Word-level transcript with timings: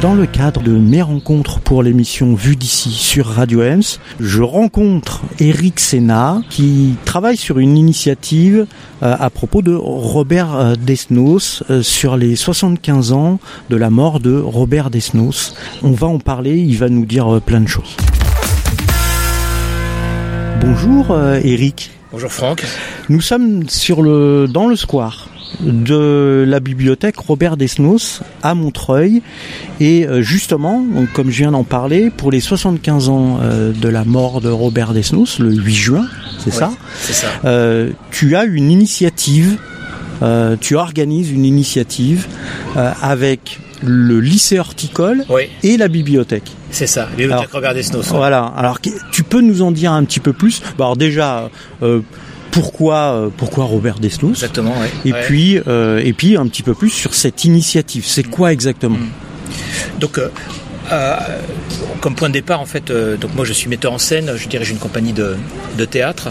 Dans 0.00 0.14
le 0.14 0.26
cadre 0.26 0.62
de 0.62 0.70
mes 0.70 1.02
rencontres 1.02 1.58
pour 1.58 1.82
l'émission 1.82 2.36
Vue 2.36 2.54
d'ici 2.54 2.90
sur 2.90 3.26
Radio 3.26 3.62
Ems, 3.62 3.98
je 4.20 4.42
rencontre 4.42 5.22
Eric 5.40 5.80
Sena 5.80 6.40
qui 6.50 6.94
travaille 7.04 7.36
sur 7.36 7.58
une 7.58 7.76
initiative 7.76 8.66
euh, 9.02 9.16
à 9.18 9.28
propos 9.28 9.60
de 9.60 9.74
Robert 9.74 10.54
euh, 10.54 10.74
Desnos 10.76 11.64
euh, 11.68 11.82
sur 11.82 12.16
les 12.16 12.36
75 12.36 13.10
ans 13.10 13.40
de 13.70 13.76
la 13.76 13.90
mort 13.90 14.20
de 14.20 14.38
Robert 14.38 14.90
Desnos. 14.90 15.56
On 15.82 15.90
va 15.90 16.06
en 16.06 16.20
parler, 16.20 16.56
il 16.56 16.78
va 16.78 16.88
nous 16.88 17.04
dire 17.04 17.40
plein 17.44 17.60
de 17.60 17.68
choses. 17.68 17.96
Bonjour 20.60 21.18
Eric. 21.42 21.90
Bonjour 22.12 22.30
Franck. 22.30 22.64
Nous 23.08 23.20
sommes 23.20 23.68
sur 23.68 24.02
le 24.02 24.46
dans 24.46 24.68
le 24.68 24.76
square 24.76 25.28
de 25.60 26.44
la 26.46 26.60
bibliothèque 26.60 27.16
Robert 27.18 27.56
Desnos 27.56 28.20
à 28.42 28.54
Montreuil. 28.54 29.22
Et 29.80 30.06
euh, 30.06 30.22
justement, 30.22 30.84
comme 31.14 31.30
je 31.30 31.38
viens 31.38 31.52
d'en 31.52 31.64
parler, 31.64 32.10
pour 32.10 32.30
les 32.30 32.40
75 32.40 33.08
ans 33.08 33.38
euh, 33.40 33.72
de 33.72 33.88
la 33.88 34.04
mort 34.04 34.40
de 34.40 34.48
Robert 34.48 34.92
Desnos, 34.92 35.38
le 35.38 35.52
8 35.52 35.74
juin, 35.74 36.06
c'est 36.38 36.52
ça, 36.52 36.70
ça. 37.00 37.26
Euh, 37.44 37.90
tu 38.10 38.36
as 38.36 38.44
une 38.44 38.70
initiative, 38.70 39.58
tu 40.60 40.74
organises 40.74 41.30
une 41.30 41.44
initiative 41.44 42.26
avec 42.74 43.60
le 43.82 44.18
lycée 44.18 44.58
horticole 44.58 45.24
et 45.62 45.76
la 45.76 45.88
bibliothèque. 45.88 46.50
C'est 46.70 46.88
ça, 46.88 47.08
bibliothèque 47.16 47.52
Robert 47.52 47.74
Desnos. 47.74 48.08
Voilà. 48.08 48.52
Alors, 48.56 48.80
tu 48.80 49.22
peux 49.22 49.40
nous 49.40 49.62
en 49.62 49.70
dire 49.70 49.92
un 49.92 50.04
petit 50.04 50.20
peu 50.20 50.32
plus? 50.32 50.60
Alors 50.76 50.96
déjà, 50.96 51.50
pourquoi 52.50 53.14
euh, 53.14 53.28
pourquoi 53.34 53.64
Robert 53.64 53.98
Desnos 53.98 54.30
Exactement. 54.30 54.74
Et 55.04 55.12
puis 55.12 55.60
euh, 55.66 56.00
et 56.04 56.12
puis 56.12 56.36
un 56.36 56.46
petit 56.46 56.62
peu 56.62 56.74
plus 56.74 56.90
sur 56.90 57.14
cette 57.14 57.44
initiative. 57.44 58.04
C'est 58.06 58.24
quoi 58.24 58.52
exactement 58.52 58.98
mm. 58.98 59.98
Donc 60.00 60.18
euh, 60.18 61.18
comme 62.00 62.14
point 62.14 62.28
de 62.28 62.34
départ, 62.34 62.60
en 62.60 62.66
fait, 62.66 62.90
donc 62.90 63.34
moi 63.34 63.44
je 63.44 63.52
suis 63.52 63.68
metteur 63.68 63.92
en 63.92 63.98
scène, 63.98 64.32
je 64.36 64.48
dirige 64.48 64.70
une 64.70 64.78
compagnie 64.78 65.12
de, 65.12 65.36
théâtre, 65.84 66.30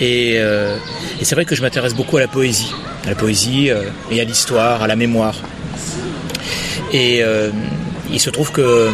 et, 0.00 0.40
c'est 1.22 1.34
vrai 1.36 1.44
que 1.44 1.54
je 1.54 1.62
m'intéresse 1.62 1.94
beaucoup 1.94 2.16
à 2.16 2.20
la 2.20 2.26
poésie, 2.26 2.72
à 3.04 3.10
la 3.10 3.14
poésie 3.14 3.70
et 4.10 4.20
à 4.20 4.24
l'histoire, 4.24 4.82
à 4.82 4.88
la 4.88 4.96
mémoire. 4.96 5.36
Et 6.92 7.22
il 8.10 8.20
se 8.20 8.30
trouve 8.30 8.50
que 8.50 8.90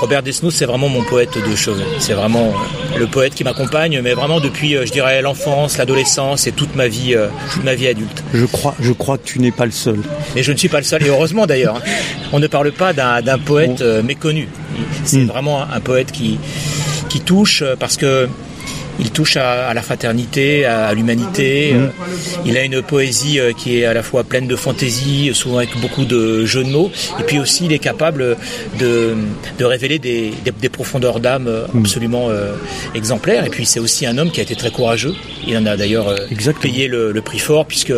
Robert 0.00 0.22
Desnos, 0.22 0.54
c'est 0.54 0.64
vraiment 0.64 0.88
mon 0.88 1.02
poète 1.02 1.36
de 1.36 1.54
chevet. 1.54 1.84
C'est 1.98 2.14
vraiment 2.14 2.54
le 2.98 3.06
poète 3.06 3.34
qui 3.34 3.44
m'accompagne, 3.44 4.00
mais 4.00 4.14
vraiment 4.14 4.40
depuis, 4.40 4.74
euh, 4.74 4.86
je 4.86 4.92
dirais, 4.92 5.20
l'enfance, 5.20 5.76
l'adolescence 5.76 6.46
et 6.46 6.52
toute 6.52 6.74
ma 6.74 6.88
vie, 6.88 7.14
euh, 7.14 7.28
toute 7.52 7.64
ma 7.64 7.74
vie 7.74 7.86
adulte. 7.86 8.24
Je 8.32 8.46
crois, 8.46 8.74
je 8.80 8.92
crois 8.92 9.18
que 9.18 9.26
tu 9.26 9.40
n'es 9.40 9.50
pas 9.50 9.66
le 9.66 9.72
seul. 9.72 10.00
Et 10.36 10.42
je 10.42 10.52
ne 10.52 10.56
suis 10.56 10.70
pas 10.70 10.78
le 10.78 10.84
seul, 10.84 11.02
et 11.02 11.08
heureusement 11.10 11.46
d'ailleurs. 11.46 11.76
Hein. 11.76 11.90
On 12.32 12.38
ne 12.38 12.46
parle 12.46 12.72
pas 12.72 12.94
d'un 12.94 13.38
poète 13.38 13.82
euh, 13.82 14.02
méconnu. 14.02 14.48
C'est 15.04 15.18
hmm. 15.18 15.26
vraiment 15.26 15.62
un 15.70 15.80
poète 15.80 16.12
qui, 16.12 16.38
qui 17.10 17.20
touche 17.20 17.62
parce 17.78 17.98
que 17.98 18.26
il 19.00 19.10
touche 19.10 19.36
à, 19.36 19.72
la 19.72 19.82
fraternité, 19.82 20.64
à, 20.64 20.92
l'humanité. 20.92 21.72
Euh, 21.74 21.88
il 22.44 22.56
a 22.56 22.64
une 22.64 22.82
poésie 22.82 23.40
euh, 23.40 23.52
qui 23.52 23.78
est 23.78 23.84
à 23.84 23.94
la 23.94 24.02
fois 24.02 24.24
pleine 24.24 24.46
de 24.46 24.56
fantaisie, 24.56 25.30
souvent 25.34 25.58
avec 25.58 25.76
beaucoup 25.80 26.04
de 26.04 26.44
jeux 26.44 26.64
de 26.64 26.70
mots. 26.70 26.90
Et 27.18 27.22
puis 27.24 27.38
aussi, 27.38 27.64
il 27.64 27.72
est 27.72 27.78
capable 27.78 28.36
de, 28.78 29.14
révéler 29.60 29.98
des, 29.98 30.32
profondeurs 30.70 31.20
d'âme 31.20 31.50
mm. 31.72 31.78
absolument 31.78 32.28
euh, 32.28 32.54
exemplaires. 32.94 33.44
Et 33.46 33.50
puis, 33.50 33.66
c'est 33.66 33.80
aussi 33.80 34.06
un 34.06 34.18
homme 34.18 34.30
qui 34.30 34.40
a 34.40 34.42
été 34.42 34.54
très 34.54 34.70
courageux. 34.70 35.14
Il 35.46 35.56
en 35.56 35.66
a 35.66 35.76
d'ailleurs 35.76 36.14
payé 36.60 36.86
le, 36.86 37.20
prix 37.20 37.38
fort, 37.38 37.66
puisque 37.66 37.92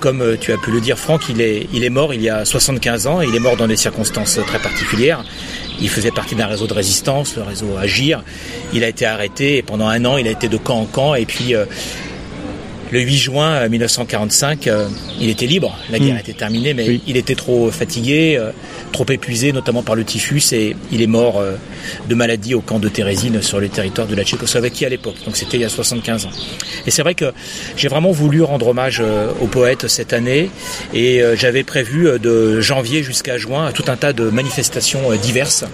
comme 0.00 0.36
tu 0.40 0.52
as 0.52 0.56
pu 0.56 0.72
le 0.72 0.80
dire 0.80 0.98
Franck, 0.98 1.28
il 1.28 1.40
est, 1.40 1.68
il 1.72 1.84
est 1.84 1.90
mort 1.90 2.12
il 2.12 2.22
y 2.22 2.28
a 2.28 2.44
75 2.44 3.06
ans 3.06 3.22
et 3.22 3.26
il 3.26 3.36
est 3.36 3.38
mort 3.38 3.56
dans 3.56 3.68
des 3.68 3.76
circonstances 3.76 4.40
très 4.46 4.58
particulières. 4.58 5.24
Il 5.82 5.88
faisait 5.88 6.12
partie 6.12 6.36
d'un 6.36 6.46
réseau 6.46 6.68
de 6.68 6.72
résistance, 6.72 7.36
le 7.36 7.42
réseau 7.42 7.76
Agir. 7.76 8.22
Il 8.72 8.84
a 8.84 8.88
été 8.88 9.04
arrêté 9.04 9.56
et 9.56 9.62
pendant 9.62 9.88
un 9.88 10.04
an, 10.04 10.16
il 10.16 10.28
a 10.28 10.30
été 10.30 10.48
de 10.48 10.56
camp 10.56 10.78
en 10.78 10.84
camp. 10.84 11.16
Et 11.16 11.26
puis, 11.26 11.56
euh, 11.56 11.64
le 12.92 13.00
8 13.00 13.16
juin 13.16 13.68
1945, 13.68 14.66
euh, 14.66 14.86
il 15.18 15.30
était 15.30 15.46
libre. 15.46 15.76
La 15.90 15.98
guerre 15.98 16.16
mm. 16.16 16.18
était 16.18 16.32
terminée, 16.34 16.74
mais 16.74 17.00
il 17.06 17.16
était 17.16 17.34
trop 17.34 17.70
fatigué, 17.70 18.36
euh, 18.38 18.50
trop 18.92 19.06
épuisé, 19.08 19.52
notamment 19.52 19.82
par 19.82 19.94
le 19.94 20.04
typhus, 20.04 20.52
et 20.52 20.76
il 20.92 21.00
est 21.00 21.06
mort 21.06 21.40
euh, 21.40 21.54
de 22.08 22.14
maladie 22.14 22.54
au 22.54 22.60
camp 22.60 22.78
de 22.78 22.90
Thérésine 22.90 23.40
sur 23.40 23.60
le 23.60 23.70
territoire 23.70 24.06
de 24.06 24.14
la 24.14 24.24
Tchécoslovaquie 24.24 24.84
à 24.84 24.90
l'époque. 24.90 25.16
Donc 25.24 25.38
c'était 25.38 25.56
il 25.56 25.62
y 25.62 25.64
a 25.64 25.70
75 25.70 26.26
ans. 26.26 26.30
Et 26.86 26.90
c'est 26.90 27.02
vrai 27.02 27.14
que 27.14 27.32
j'ai 27.76 27.88
vraiment 27.88 28.10
voulu 28.10 28.42
rendre 28.42 28.68
hommage 28.68 29.02
au 29.40 29.46
poète 29.46 29.88
cette 29.88 30.12
année, 30.12 30.50
et 30.92 31.22
j'avais 31.36 31.62
prévu 31.62 32.18
de 32.18 32.60
janvier 32.60 33.02
jusqu'à 33.02 33.38
juin 33.38 33.72
tout 33.72 33.84
un 33.88 33.96
tas 33.96 34.12
de 34.12 34.24
manifestations 34.30 35.12
diverses 35.22 35.64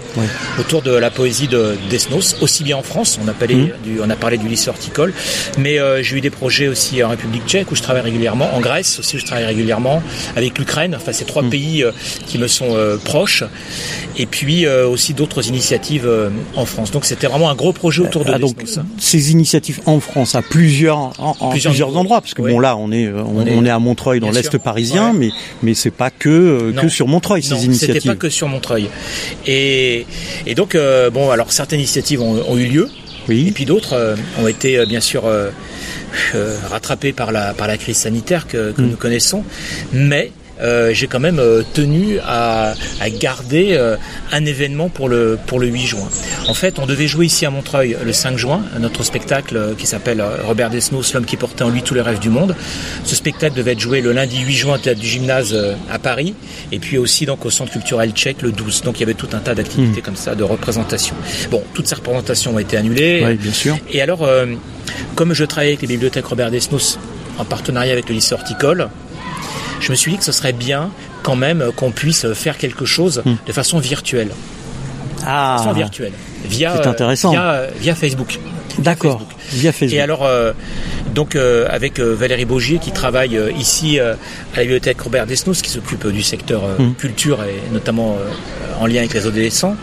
autour 0.59 0.81
de 0.81 0.91
la 0.91 1.11
poésie 1.11 1.47
de 1.47 1.75
Desnos, 1.89 2.37
aussi 2.41 2.63
bien 2.63 2.77
en 2.77 2.83
France, 2.83 3.19
on 3.23 3.27
a 3.27 3.33
parlé, 3.33 3.55
mm. 3.55 3.71
du, 3.83 3.99
on 4.01 4.09
a 4.09 4.15
parlé 4.15 4.37
du 4.37 4.47
lycée 4.47 4.69
horticole, 4.69 5.13
mais 5.57 5.77
j'ai 6.01 6.17
eu 6.17 6.21
des 6.21 6.29
projets 6.29 6.67
aussi 6.67 7.01
République 7.09 7.45
tchèque 7.45 7.71
où 7.71 7.75
je 7.75 7.81
travaille 7.81 8.03
régulièrement, 8.03 8.49
en 8.53 8.59
Grèce 8.59 8.99
aussi 8.99 9.15
où 9.15 9.19
je 9.19 9.25
travaille 9.25 9.45
régulièrement, 9.45 10.01
avec 10.35 10.57
l'Ukraine. 10.57 10.95
Enfin, 10.95 11.11
c'est 11.13 11.25
trois 11.25 11.43
mm. 11.43 11.49
pays 11.49 11.83
euh, 11.83 11.91
qui 12.25 12.37
me 12.37 12.47
sont 12.47 12.75
euh, 12.75 12.97
proches. 12.97 13.43
Et 14.17 14.25
puis 14.25 14.65
euh, 14.65 14.87
aussi 14.87 15.13
d'autres 15.13 15.47
initiatives 15.47 16.09
en 16.55 16.65
France. 16.65 16.91
Donc 16.91 17.05
c'était 17.05 17.27
vraiment 17.27 17.49
un 17.49 17.55
gros 17.55 17.73
projet 17.73 18.01
autour 18.01 18.25
de 18.25 18.31
ah, 18.33 18.39
donc, 18.39 18.55
Ces 18.97 19.31
initiatives 19.31 19.81
en 19.85 19.99
France 19.99 20.35
à 20.35 20.41
plusieurs 20.41 21.13
en, 21.19 21.49
plusieurs, 21.49 21.95
endroits, 21.95 22.21
parce 22.21 22.33
que 22.33 22.41
bon 22.41 22.59
là 22.59 22.75
on 22.75 22.91
est 22.91 23.09
on, 23.09 23.65
est, 23.65 23.69
à 23.69 23.79
Montreuil 23.79 24.19
dans 24.19 24.31
l'est 24.31 24.57
parisien, 24.57 25.13
mais 25.13 25.29
mais 25.63 25.73
c'est 25.73 25.91
pas 25.91 26.09
que 26.09 26.73
que 26.79 26.89
sur 26.89 27.07
Montreuil 27.07 27.43
ces 27.43 27.65
initiatives. 27.65 28.01
C'était 28.01 28.09
pas 28.09 28.15
que 28.15 28.29
sur 28.29 28.47
Montreuil. 28.47 28.89
Et 29.47 30.05
et 30.45 30.55
donc 30.55 30.77
bon 31.13 31.29
alors 31.31 31.51
certaines 31.51 31.79
initiatives 31.79 32.21
ont, 32.21 32.57
eu 32.57 32.65
lieu. 32.65 32.89
Oui. 33.27 33.47
Et 33.47 33.51
puis 33.51 33.65
d'autres 33.65 34.15
ont 34.41 34.47
été 34.47 34.85
bien 34.85 35.01
sûr 35.01 35.23
euh, 36.35 36.57
rattrapé 36.69 37.13
par 37.13 37.31
la, 37.31 37.53
par 37.53 37.67
la 37.67 37.77
crise 37.77 37.97
sanitaire 37.97 38.47
que, 38.47 38.71
que 38.71 38.81
mm. 38.81 38.89
nous 38.89 38.95
connaissons, 38.95 39.43
mais 39.93 40.31
euh, 40.61 40.93
j'ai 40.93 41.07
quand 41.07 41.19
même 41.19 41.39
euh, 41.39 41.63
tenu 41.73 42.19
à, 42.25 42.73
à 42.99 43.09
garder 43.09 43.69
euh, 43.71 43.95
un 44.31 44.45
événement 44.45 44.89
pour 44.89 45.07
le, 45.07 45.37
pour 45.47 45.59
le 45.59 45.67
8 45.67 45.85
juin. 45.85 46.09
En 46.47 46.53
fait, 46.53 46.79
on 46.79 46.85
devait 46.85 47.07
jouer 47.07 47.27
ici 47.27 47.45
à 47.45 47.49
Montreuil 47.49 47.95
le 48.03 48.13
5 48.13 48.37
juin, 48.37 48.61
notre 48.79 49.03
spectacle 49.03 49.75
qui 49.77 49.87
s'appelle 49.87 50.23
Robert 50.45 50.69
Desnos, 50.69 51.13
l'homme 51.13 51.25
qui 51.25 51.37
portait 51.37 51.63
en 51.63 51.69
lui 51.69 51.81
tous 51.81 51.93
les 51.93 52.01
rêves 52.01 52.19
du 52.19 52.29
monde. 52.29 52.55
Ce 53.03 53.15
spectacle 53.15 53.55
devait 53.55 53.73
être 53.73 53.79
joué 53.79 54.01
le 54.01 54.11
lundi 54.11 54.39
8 54.39 54.53
juin 54.53 54.75
au 54.75 54.77
théâtre 54.77 54.99
du 54.99 55.07
gymnase 55.07 55.55
à 55.89 55.99
Paris, 55.99 56.33
et 56.71 56.79
puis 56.79 56.97
aussi 56.97 57.25
donc 57.25 57.45
au 57.45 57.49
centre 57.49 57.71
culturel 57.71 58.11
tchèque 58.11 58.41
le 58.41 58.51
12. 58.51 58.81
Donc 58.83 58.97
il 58.97 59.01
y 59.01 59.03
avait 59.03 59.13
tout 59.13 59.29
un 59.33 59.39
tas 59.39 59.55
d'activités 59.55 60.01
mm. 60.01 60.03
comme 60.03 60.15
ça, 60.15 60.35
de 60.35 60.43
représentations. 60.43 61.15
Bon, 61.51 61.63
toutes 61.73 61.87
ces 61.87 61.95
représentations 61.95 62.55
ont 62.55 62.59
été 62.59 62.77
annulées. 62.77 63.23
Oui, 63.25 63.35
bien 63.35 63.53
sûr. 63.53 63.77
Et 63.91 64.01
alors, 64.01 64.27
comme 65.15 65.33
je 65.33 65.45
travaillais 65.45 65.73
avec 65.73 65.81
les 65.81 65.87
bibliothèques 65.87 66.25
Robert 66.25 66.51
Desnos 66.51 66.97
en 67.37 67.45
partenariat 67.45 67.93
avec 67.93 68.09
le 68.09 68.15
lycée 68.15 68.33
horticole, 68.33 68.89
je 69.79 69.91
me 69.91 69.95
suis 69.95 70.11
dit 70.11 70.17
que 70.17 70.23
ce 70.23 70.31
serait 70.31 70.53
bien 70.53 70.91
quand 71.23 71.35
même 71.35 71.71
qu'on 71.75 71.91
puisse 71.91 72.31
faire 72.33 72.57
quelque 72.57 72.85
chose 72.85 73.21
hmm. 73.25 73.35
de 73.45 73.53
façon 73.53 73.79
virtuelle. 73.79 74.29
Ah, 75.25 75.55
de 75.57 75.63
façon 75.63 75.73
virtuelle. 75.75 76.13
Via, 76.45 76.73
c'est 76.75 76.87
intéressant. 76.87 77.33
Via, 77.79 77.95
Facebook. 77.95 78.39
D'accord. 78.79 79.27
Via 79.51 79.71
Facebook. 79.71 79.97
Et 79.97 80.01
alors, 80.01 80.25
euh, 80.25 80.53
donc 81.13 81.35
euh, 81.35 81.67
avec 81.69 81.99
euh, 81.99 82.15
Valérie 82.15 82.45
Bogier 82.45 82.79
qui 82.79 82.91
travaille 82.91 83.39
ici 83.57 83.99
à 83.99 84.15
la 84.55 84.61
bibliothèque 84.61 85.01
Robert 85.01 85.25
Desnos, 85.25 85.61
qui 85.61 85.69
s'occupe 85.69 86.07
du 86.07 86.23
secteur 86.23 86.61
hmm. 86.77 86.93
culture 86.93 87.43
et 87.43 87.73
notamment 87.73 88.17
en 88.79 88.85
lien 88.85 88.99
avec 88.99 89.13
les 89.13 89.27
adolescents. 89.27 89.75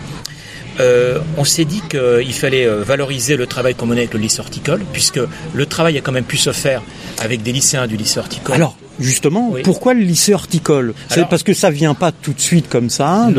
on 1.36 1.44
s'est 1.44 1.64
dit 1.64 1.82
qu'il 1.88 2.34
fallait 2.34 2.66
valoriser 2.66 3.36
le 3.36 3.46
travail 3.46 3.74
qu'on 3.74 3.86
menait 3.86 4.02
avec 4.02 4.14
le 4.14 4.20
lycée 4.20 4.40
horticole, 4.40 4.82
puisque 4.92 5.20
le 5.54 5.66
travail 5.66 5.98
a 5.98 6.00
quand 6.00 6.12
même 6.12 6.24
pu 6.24 6.36
se 6.36 6.52
faire 6.52 6.82
avec 7.20 7.42
des 7.42 7.52
lycéens 7.52 7.86
du 7.86 7.96
lycée 7.96 8.18
horticole. 8.18 8.54
Alors, 8.54 8.76
justement, 9.00 9.54
pourquoi 9.64 9.94
le 9.94 10.00
lycée 10.00 10.34
horticole? 10.34 10.94
C'est 11.08 11.28
parce 11.28 11.42
que 11.42 11.54
ça 11.54 11.70
vient 11.70 11.94
pas 11.94 12.12
tout 12.12 12.32
de 12.32 12.40
suite 12.40 12.68
comme 12.68 12.90
ça. 12.90 13.08
Hein, 13.08 13.34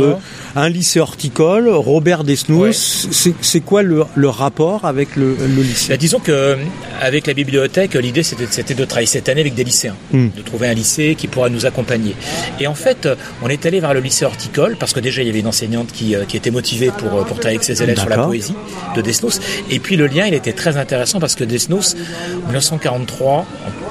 un 0.55 0.69
lycée 0.69 0.99
horticole, 0.99 1.69
Robert 1.69 2.23
Desnos, 2.23 3.07
c'est 3.41 3.61
quoi 3.61 3.83
le, 3.83 4.05
rapport 4.27 4.85
avec 4.85 5.15
le, 5.15 5.35
lycée? 5.57 5.89
Bah, 5.89 5.97
Disons 5.97 6.19
que 6.19 6.57
avec 7.01 7.27
la 7.27 7.33
bibliothèque, 7.33 7.93
l'idée 7.95 8.23
c'était 8.23 8.73
de 8.73 8.85
travailler 8.85 9.07
cette 9.07 9.29
année 9.29 9.41
avec 9.41 9.55
des 9.55 9.63
lycéens, 9.63 9.95
hmm. 10.11 10.27
de 10.35 10.41
trouver 10.41 10.67
un 10.67 10.73
lycée 10.73 11.15
qui 11.17 11.27
pourra 11.27 11.49
nous 11.49 11.65
accompagner. 11.65 12.15
Et 12.59 12.67
en 12.67 12.75
fait, 12.75 13.07
on 13.41 13.49
est 13.49 13.65
allé 13.65 13.79
vers 13.79 13.93
le 13.93 13.99
lycée 13.99 14.25
horticole 14.25 14.77
parce 14.79 14.93
que 14.93 14.99
déjà 14.99 15.21
il 15.21 15.27
y 15.27 15.29
avait 15.29 15.39
une 15.39 15.47
enseignante 15.47 15.91
qui, 15.91 16.15
euh, 16.15 16.23
était 16.33 16.51
motivée 16.51 16.91
pour, 16.95 17.13
euh, 17.13 17.23
pour 17.23 17.39
travailler 17.39 17.57
avec 17.57 17.63
ses 17.63 17.81
élèves 17.81 17.99
sur 17.99 18.09
la 18.09 18.17
poésie 18.17 18.53
de 18.95 19.01
Desnos. 19.01 19.39
Et 19.69 19.79
puis 19.79 19.95
le 19.95 20.07
lien, 20.07 20.27
il 20.27 20.33
était 20.33 20.53
très 20.53 20.77
intéressant 20.77 21.19
parce 21.19 21.35
que 21.35 21.43
Desnos, 21.43 21.95
en 22.43 22.47
1943, 22.47 23.39
en 23.39 23.45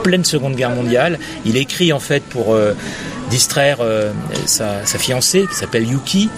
pleine 0.06 0.24
Seconde 0.24 0.54
Guerre 0.54 0.70
mondiale, 0.70 1.18
il 1.44 1.56
écrit 1.56 1.92
en 1.92 1.98
fait 1.98 2.22
pour 2.22 2.54
euh, 2.54 2.74
distraire 3.28 3.78
euh, 3.80 4.12
sa, 4.46 4.84
fiancée 4.84 5.46
qui 5.50 5.56
s'appelle 5.56 5.84
Yuki, 5.84 6.30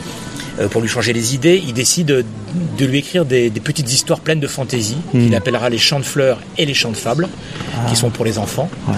euh, 0.59 0.69
pour 0.69 0.81
lui 0.81 0.89
changer 0.89 1.13
les 1.13 1.35
idées. 1.35 1.63
Il 1.63 1.75
décide 1.75 2.07
de 2.07 2.85
lui 2.87 2.99
écrire 2.99 3.27
des, 3.27 3.51
des 3.51 3.61
petites 3.61 3.93
histoires 3.93 4.21
pleines 4.21 4.41
de 4.41 4.47
fantaisie 4.47 4.97
qu'il 5.13 5.35
appellera 5.35 5.69
les 5.69 5.77
chants 5.77 6.01
de 6.01 6.05
fleurs 6.05 6.41
et 6.57 6.65
les 6.65 6.73
chants 6.73 6.93
de 6.93 6.97
fables, 6.97 7.29
qui 7.91 7.95
sont 7.95 8.09
pour 8.09 8.25
les 8.25 8.39
enfants. 8.39 8.71
Ouais. 8.89 8.95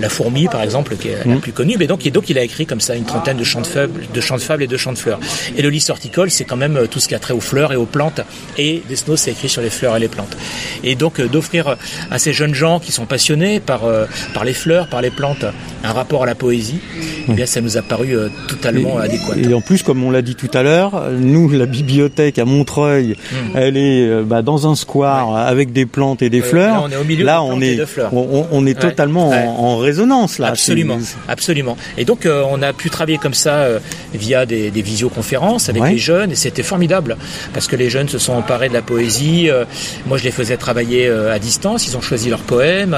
La 0.00 0.08
fourmi, 0.08 0.46
par 0.48 0.62
exemple, 0.62 0.96
qui 0.96 1.08
est 1.08 1.24
la 1.26 1.36
plus 1.36 1.52
connue. 1.52 1.76
Mais 1.78 1.86
donc, 1.86 2.06
et 2.06 2.10
donc, 2.10 2.30
il 2.30 2.38
a 2.38 2.42
écrit 2.42 2.66
comme 2.66 2.80
ça 2.80 2.94
une 2.96 3.04
trentaine 3.04 3.36
de 3.36 3.44
chants 3.44 3.60
de 3.60 3.66
fables, 3.66 4.00
de 4.12 4.20
chants 4.20 4.36
de 4.36 4.40
fables 4.40 4.62
et 4.62 4.66
de 4.66 4.76
chants 4.76 4.92
de 4.92 4.98
fleurs. 4.98 5.20
Et 5.56 5.62
le 5.62 5.68
lys 5.68 5.90
horticole, 5.90 6.30
c'est 6.30 6.44
quand 6.44 6.56
même 6.56 6.76
euh, 6.76 6.86
tout 6.86 7.00
ce 7.00 7.08
qui 7.08 7.14
a 7.14 7.18
trait 7.18 7.34
aux 7.34 7.40
fleurs 7.40 7.72
et 7.72 7.76
aux 7.76 7.84
plantes. 7.86 8.20
Et 8.58 8.82
Desnos, 8.88 9.16
c'est 9.20 9.32
écrit 9.32 9.48
sur 9.48 9.62
les 9.62 9.70
fleurs 9.70 9.96
et 9.96 10.00
les 10.00 10.08
plantes. 10.08 10.36
Et 10.84 10.94
donc, 10.94 11.20
euh, 11.20 11.28
d'offrir 11.28 11.76
à 12.10 12.18
ces 12.18 12.32
jeunes 12.32 12.54
gens 12.54 12.80
qui 12.80 12.92
sont 12.92 13.06
passionnés 13.06 13.60
par, 13.60 13.84
euh, 13.84 14.06
par 14.34 14.44
les 14.44 14.54
fleurs, 14.54 14.88
par 14.88 15.02
les 15.02 15.10
plantes, 15.10 15.44
un 15.84 15.92
rapport 15.92 16.22
à 16.22 16.26
la 16.26 16.34
poésie, 16.34 16.80
eh 17.28 17.32
bien, 17.32 17.46
ça 17.46 17.60
nous 17.60 17.76
a 17.76 17.82
paru 17.82 18.16
euh, 18.16 18.28
totalement 18.48 18.98
adéquat. 18.98 19.34
Et 19.36 19.52
en 19.54 19.60
plus, 19.60 19.82
comme 19.82 20.02
on 20.02 20.10
l'a 20.10 20.22
dit 20.22 20.34
tout 20.34 20.50
à 20.54 20.62
l'heure, 20.62 21.08
nous, 21.18 21.48
la 21.50 21.66
bibliothèque 21.66 22.38
à 22.38 22.44
Montreuil, 22.44 23.16
elle 23.54 23.76
est 23.76 24.06
euh, 24.06 24.22
bah, 24.24 24.42
dans 24.42 24.70
un 24.70 24.74
square 24.74 25.36
avec 25.36 25.72
des 25.72 25.86
plantes 25.86 26.22
et 26.22 26.30
des 26.30 26.40
Ouais, 26.40 26.46
fleurs. 26.48 26.74
là, 26.74 26.82
on 26.84 26.90
est 26.90 26.96
au 26.96 27.04
milieu 27.04 27.24
Là, 27.24 27.36
de 27.36 27.40
on 27.42 27.48
plantes 27.50 27.62
et 27.62 27.72
est, 27.74 27.76
de 27.76 27.84
fleurs. 27.84 28.14
on, 28.14 28.20
on- 28.40 28.46
on 28.52 28.66
est 28.66 28.70
Ouais. 28.70 28.74
totalement 28.90 29.30
Ouais. 29.30 29.44
en, 29.46 29.50
en 29.64 29.76
résonance 29.90 30.38
là. 30.38 30.48
Absolument, 30.48 30.98
absolument. 31.28 31.76
Et 31.98 32.04
donc 32.04 32.20
euh, 32.26 32.42
on 32.54 32.62
a 32.62 32.72
pu 32.72 32.90
travailler 32.90 33.18
comme 33.18 33.34
ça 33.34 33.54
euh, 33.64 33.78
via 34.14 34.46
des, 34.46 34.70
des 34.70 34.82
visioconférences 34.82 35.68
avec 35.68 35.82
Ouais. 35.82 35.92
les 35.92 35.98
jeunes 35.98 36.30
et 36.32 36.38
c'était 36.44 36.62
formidable 36.72 37.16
parce 37.54 37.66
que 37.68 37.76
les 37.76 37.88
jeunes 37.90 38.08
se 38.08 38.18
sont 38.18 38.34
emparés 38.34 38.68
de 38.68 38.74
la 38.74 38.82
poésie. 38.82 39.48
Euh, 39.50 39.64
moi 40.06 40.16
je 40.18 40.24
les 40.24 40.30
faisais 40.30 40.56
travailler 40.56 41.08
à 41.08 41.38
distance, 41.38 41.86
ils 41.86 41.96
ont 41.96 42.00
choisi 42.10 42.28
leurs 42.30 42.46
poèmes, 42.54 42.96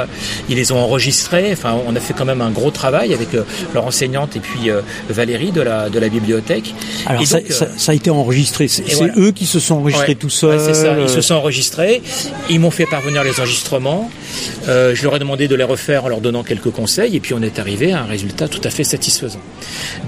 ils 0.48 0.56
les 0.56 0.72
ont 0.72 0.78
enregistrés. 0.78 1.50
Enfin 1.52 1.72
on 1.86 1.94
a 1.96 2.00
fait 2.00 2.14
quand 2.14 2.24
même 2.32 2.40
un 2.42 2.50
gros 2.50 2.70
travail 2.70 3.14
avec 3.14 3.28
leur 3.74 3.84
enseignante 3.86 4.36
et 4.36 4.40
puis 4.40 4.70
Valérie 5.08 5.52
de 5.52 5.60
la 5.62 5.88
de 5.90 5.98
la 5.98 6.08
bibliothèque. 6.08 6.74
Alors 7.06 7.22
et 7.22 7.26
ça, 7.26 7.38
donc, 7.40 7.50
ça- 7.52 7.68
ça 7.76 7.92
a 7.92 7.94
été 7.94 8.10
enregistré. 8.10 8.68
C'est 8.68 8.84
voilà. 8.94 9.12
eux 9.16 9.32
qui 9.32 9.46
se 9.46 9.60
sont 9.60 9.76
enregistrés 9.76 10.08
Ouais. 10.12 10.14
tout 10.14 10.30
seuls. 10.30 10.58
Ouais, 10.58 10.64
c'est 10.66 10.74
ça. 10.74 10.94
Ils 11.00 11.08
se 11.08 11.20
sont 11.20 11.34
enregistrés. 11.34 12.02
Ils 12.50 12.60
m'ont 12.60 12.70
fait 12.70 12.86
parvenir 12.86 13.22
les 13.24 13.38
enregistrements. 13.40 14.10
Je 14.66 15.02
leur 15.02 15.16
ai 15.16 15.18
demandé 15.18 15.48
de 15.48 15.54
les 15.54 15.64
refaire 15.64 16.04
en 16.04 16.08
leur 16.08 16.20
donnant 16.20 16.42
quelques 16.42 16.70
conseils. 16.70 16.81
Et 17.14 17.20
puis 17.20 17.34
on 17.34 17.42
est 17.42 17.58
arrivé 17.58 17.92
à 17.92 18.02
un 18.02 18.06
résultat 18.06 18.48
tout 18.48 18.60
à 18.64 18.70
fait 18.70 18.84
satisfaisant. 18.84 19.40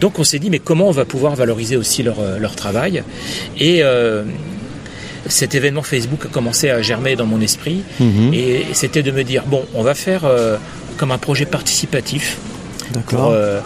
Donc 0.01 0.19
on 0.19 0.25
s'est 0.25 0.39
dit, 0.39 0.51
mais 0.51 0.59
comment 0.59 0.89
on 0.89 0.93
va 0.93 1.05
pouvoir 1.05 1.35
valoriser 1.37 1.77
aussi 1.77 2.03
leur, 2.03 2.21
euh, 2.21 2.39
leur 2.39 2.55
travail? 2.57 3.03
Et 3.59 3.83
euh, 3.83 4.25
cet 5.27 5.55
événement 5.55 5.83
Facebook 5.83 6.27
a 6.27 6.29
commencé 6.29 6.71
à 6.71 6.83
germer 6.83 7.17
dans 7.17 7.27
mon 7.27 7.41
esprit. 7.41 7.83
Mhm. 8.01 8.35
Et 8.35 8.67
c'était 8.73 9.03
de 9.03 9.11
me 9.11 9.25
dire, 9.25 9.45
bon, 9.47 9.65
on 9.75 9.83
va 9.83 9.95
faire 9.95 10.25
euh, 10.25 10.57
comme 10.97 11.13
un 11.13 11.19
projet 11.19 11.47
participatif 11.47 12.39
pour, 12.93 13.03
D'accord. 13.03 13.31
euh, 13.33 13.61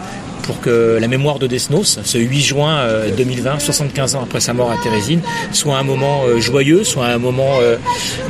pour 0.49 0.63
que 0.63 0.97
la 0.99 1.09
mémoire 1.09 1.39
de 1.39 1.47
Desnos, 1.47 2.01
ce 2.03 2.17
8 2.17 2.41
juin 2.41 2.79
euh, 2.79 3.11
2020, 3.15 3.59
75 3.59 4.15
ans 4.15 4.23
après 4.23 4.41
sa 4.41 4.55
mort 4.55 4.71
à 4.71 4.83
Thérésine, 4.83 5.21
soit 5.53 5.77
un 5.77 5.83
moment 5.83 6.23
euh, 6.25 6.41
joyeux, 6.41 6.85
soit 6.85 7.05
un 7.05 7.19
moment 7.19 7.59
euh, 7.61 7.77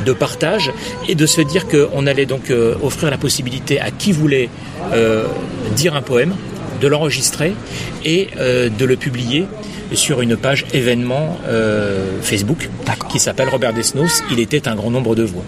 de 0.05 0.11
partage, 0.11 0.69
et 1.07 1.15
de 1.15 1.25
se 1.25 1.39
dire 1.39 1.65
qu'on 1.69 2.05
allait 2.07 2.25
donc 2.25 2.49
euh, 2.51 2.75
offrir 2.83 3.09
la 3.09 3.17
possibilité 3.17 3.79
à 3.79 3.89
qui 3.89 4.11
voulait 4.11 4.49
euh, 4.91 5.27
dire 5.77 5.95
un 5.95 6.01
poème, 6.01 6.35
de 6.81 6.87
l'enregistrer 6.89 7.53
et 8.03 8.27
euh, 8.37 8.67
de 8.67 8.83
le 8.83 8.97
publier 8.97 9.45
sur 9.93 10.19
une 10.19 10.35
page 10.35 10.65
événement 10.73 11.37
euh, 11.47 12.19
Facebook 12.21 12.69
qui 13.09 13.19
s'appelle 13.19 13.47
Robert 13.47 13.71
Desnos, 13.71 14.23
il 14.29 14.41
était 14.41 14.67
un 14.67 14.75
grand 14.75 14.91
nombre 14.91 15.15
de 15.15 15.23
voix. 15.23 15.43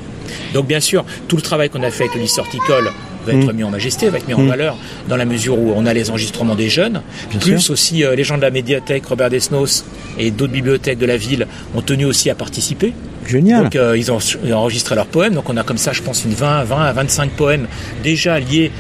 Donc 0.54 0.68
bien 0.68 0.80
sûr, 0.80 1.04
tout 1.28 1.36
le 1.36 1.42
travail 1.42 1.70
qu'on 1.70 1.84
a 1.84 1.92
fait 1.92 2.06
avec 2.06 2.16
le 2.16 2.22
lycée 2.22 2.40
horticole 2.40 2.92
va 3.26 3.34
être 3.34 3.52
Mm. 3.52 3.56
mis 3.56 3.64
en 3.64 3.70
majesté, 3.70 4.10
va 4.10 4.18
être 4.18 4.28
mis 4.28 4.34
en 4.34 4.42
Mm. 4.42 4.48
valeur 4.50 4.78
dans 5.10 5.16
la 5.18 5.26
mesure 5.26 5.58
où 5.60 5.74
on 5.76 5.86
a 5.86 5.94
les 5.94 6.10
enregistrements 6.10 6.56
des 6.56 6.70
jeunes, 6.70 7.02
Bien 7.30 7.40
plus 7.40 7.60
sûr. 7.60 7.74
aussi 7.74 8.04
euh, 8.04 8.16
les 8.16 8.24
gens 8.24 8.38
de 8.38 8.42
la 8.42 8.52
médiathèque 8.52 9.06
Robert 9.06 9.30
Desnos 9.30 9.84
et 10.18 10.32
d'autres 10.32 10.54
bibliothèques 10.54 10.98
de 11.00 11.06
la 11.06 11.18
ville 11.18 11.48
ont 11.76 11.82
tenu 11.82 12.06
aussi 12.06 12.30
à 12.30 12.36
participer. 12.36 12.94
Génial. 13.28 13.64
Donc 13.64 13.76
euh, 13.76 13.98
ils 13.98 14.12
ont 14.12 14.18
ils 14.44 14.54
ont 14.54 14.58
enregistré 14.58 14.96
leurs 14.96 15.06
poèmes, 15.06 15.34
donc 15.36 15.50
on 15.50 15.58
a 15.58 15.64
comme 15.64 15.78
ça 15.78 15.92
je 15.94 16.02
pense 16.02 16.26
une 16.26 16.34
20, 16.34 16.64
20 16.64 16.82
à 16.86 16.92
25 16.94 17.32
poèmes 17.32 17.68
déjà 18.04 18.40
liés 18.40 18.72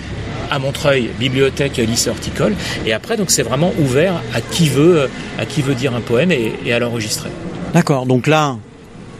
à 0.49 0.59
Montreuil, 0.59 1.09
bibliothèque, 1.19 1.77
lycée 1.77 2.09
horticole, 2.09 2.53
et 2.85 2.91
après 2.91 3.15
donc 3.15 3.31
c'est 3.31 3.43
vraiment 3.43 3.71
ouvert 3.79 4.15
à 4.35 4.41
qui 4.41 4.67
veut, 4.67 5.01
euh, 5.01 5.07
à 5.39 5.45
qui 5.45 5.61
veut 5.61 5.75
dire 5.75 5.95
un 5.95 6.01
poème 6.01 6.31
et, 6.31 6.51
et 6.65 6.73
à 6.73 6.79
l'enregistrer. 6.79 7.29
D'accord. 7.73 8.05
Donc 8.05 8.27
là, 8.27 8.57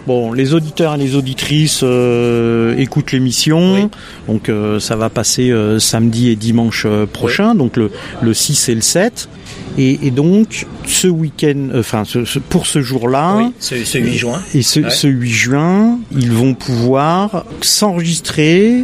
bon, 0.07 0.33
les 0.33 0.53
auditeurs 0.53 0.95
et 0.95 0.97
les 0.97 1.15
auditrices 1.15 1.81
euh, 1.83 2.75
écoutent 2.77 3.11
l'émission. 3.11 3.73
Oui. 3.75 3.87
Donc 4.27 4.49
euh, 4.49 4.79
ça 4.79 4.95
va 4.95 5.09
passer 5.09 5.51
euh, 5.51 5.79
samedi 5.79 6.29
et 6.29 6.35
dimanche 6.35 6.85
prochain, 7.13 7.55
donc 7.55 7.77
le, 7.77 7.91
le 8.21 8.33
6 8.33 8.69
et 8.69 8.75
le 8.75 8.81
7. 8.81 9.29
Et, 9.77 9.99
et 10.07 10.11
donc 10.11 10.65
ce 10.85 11.07
week-end, 11.07 11.69
enfin 11.75 12.03
ce- 12.05 12.25
ce- 12.25 12.39
pour 12.39 12.65
ce 12.67 12.81
jour-là, 12.81 13.35
Oui, 13.37 13.53
ce, 13.59 13.83
ce 13.85 13.97
8 13.99 14.13
juin. 14.17 14.41
et 14.53 14.61
ce, 14.63 14.81
Ouais. 14.81 14.89
ce 14.89 15.07
8 15.07 15.29
juin, 15.31 15.99
ils 16.11 16.31
vont 16.31 16.53
pouvoir 16.55 17.45
s'enregistrer. 17.61 18.83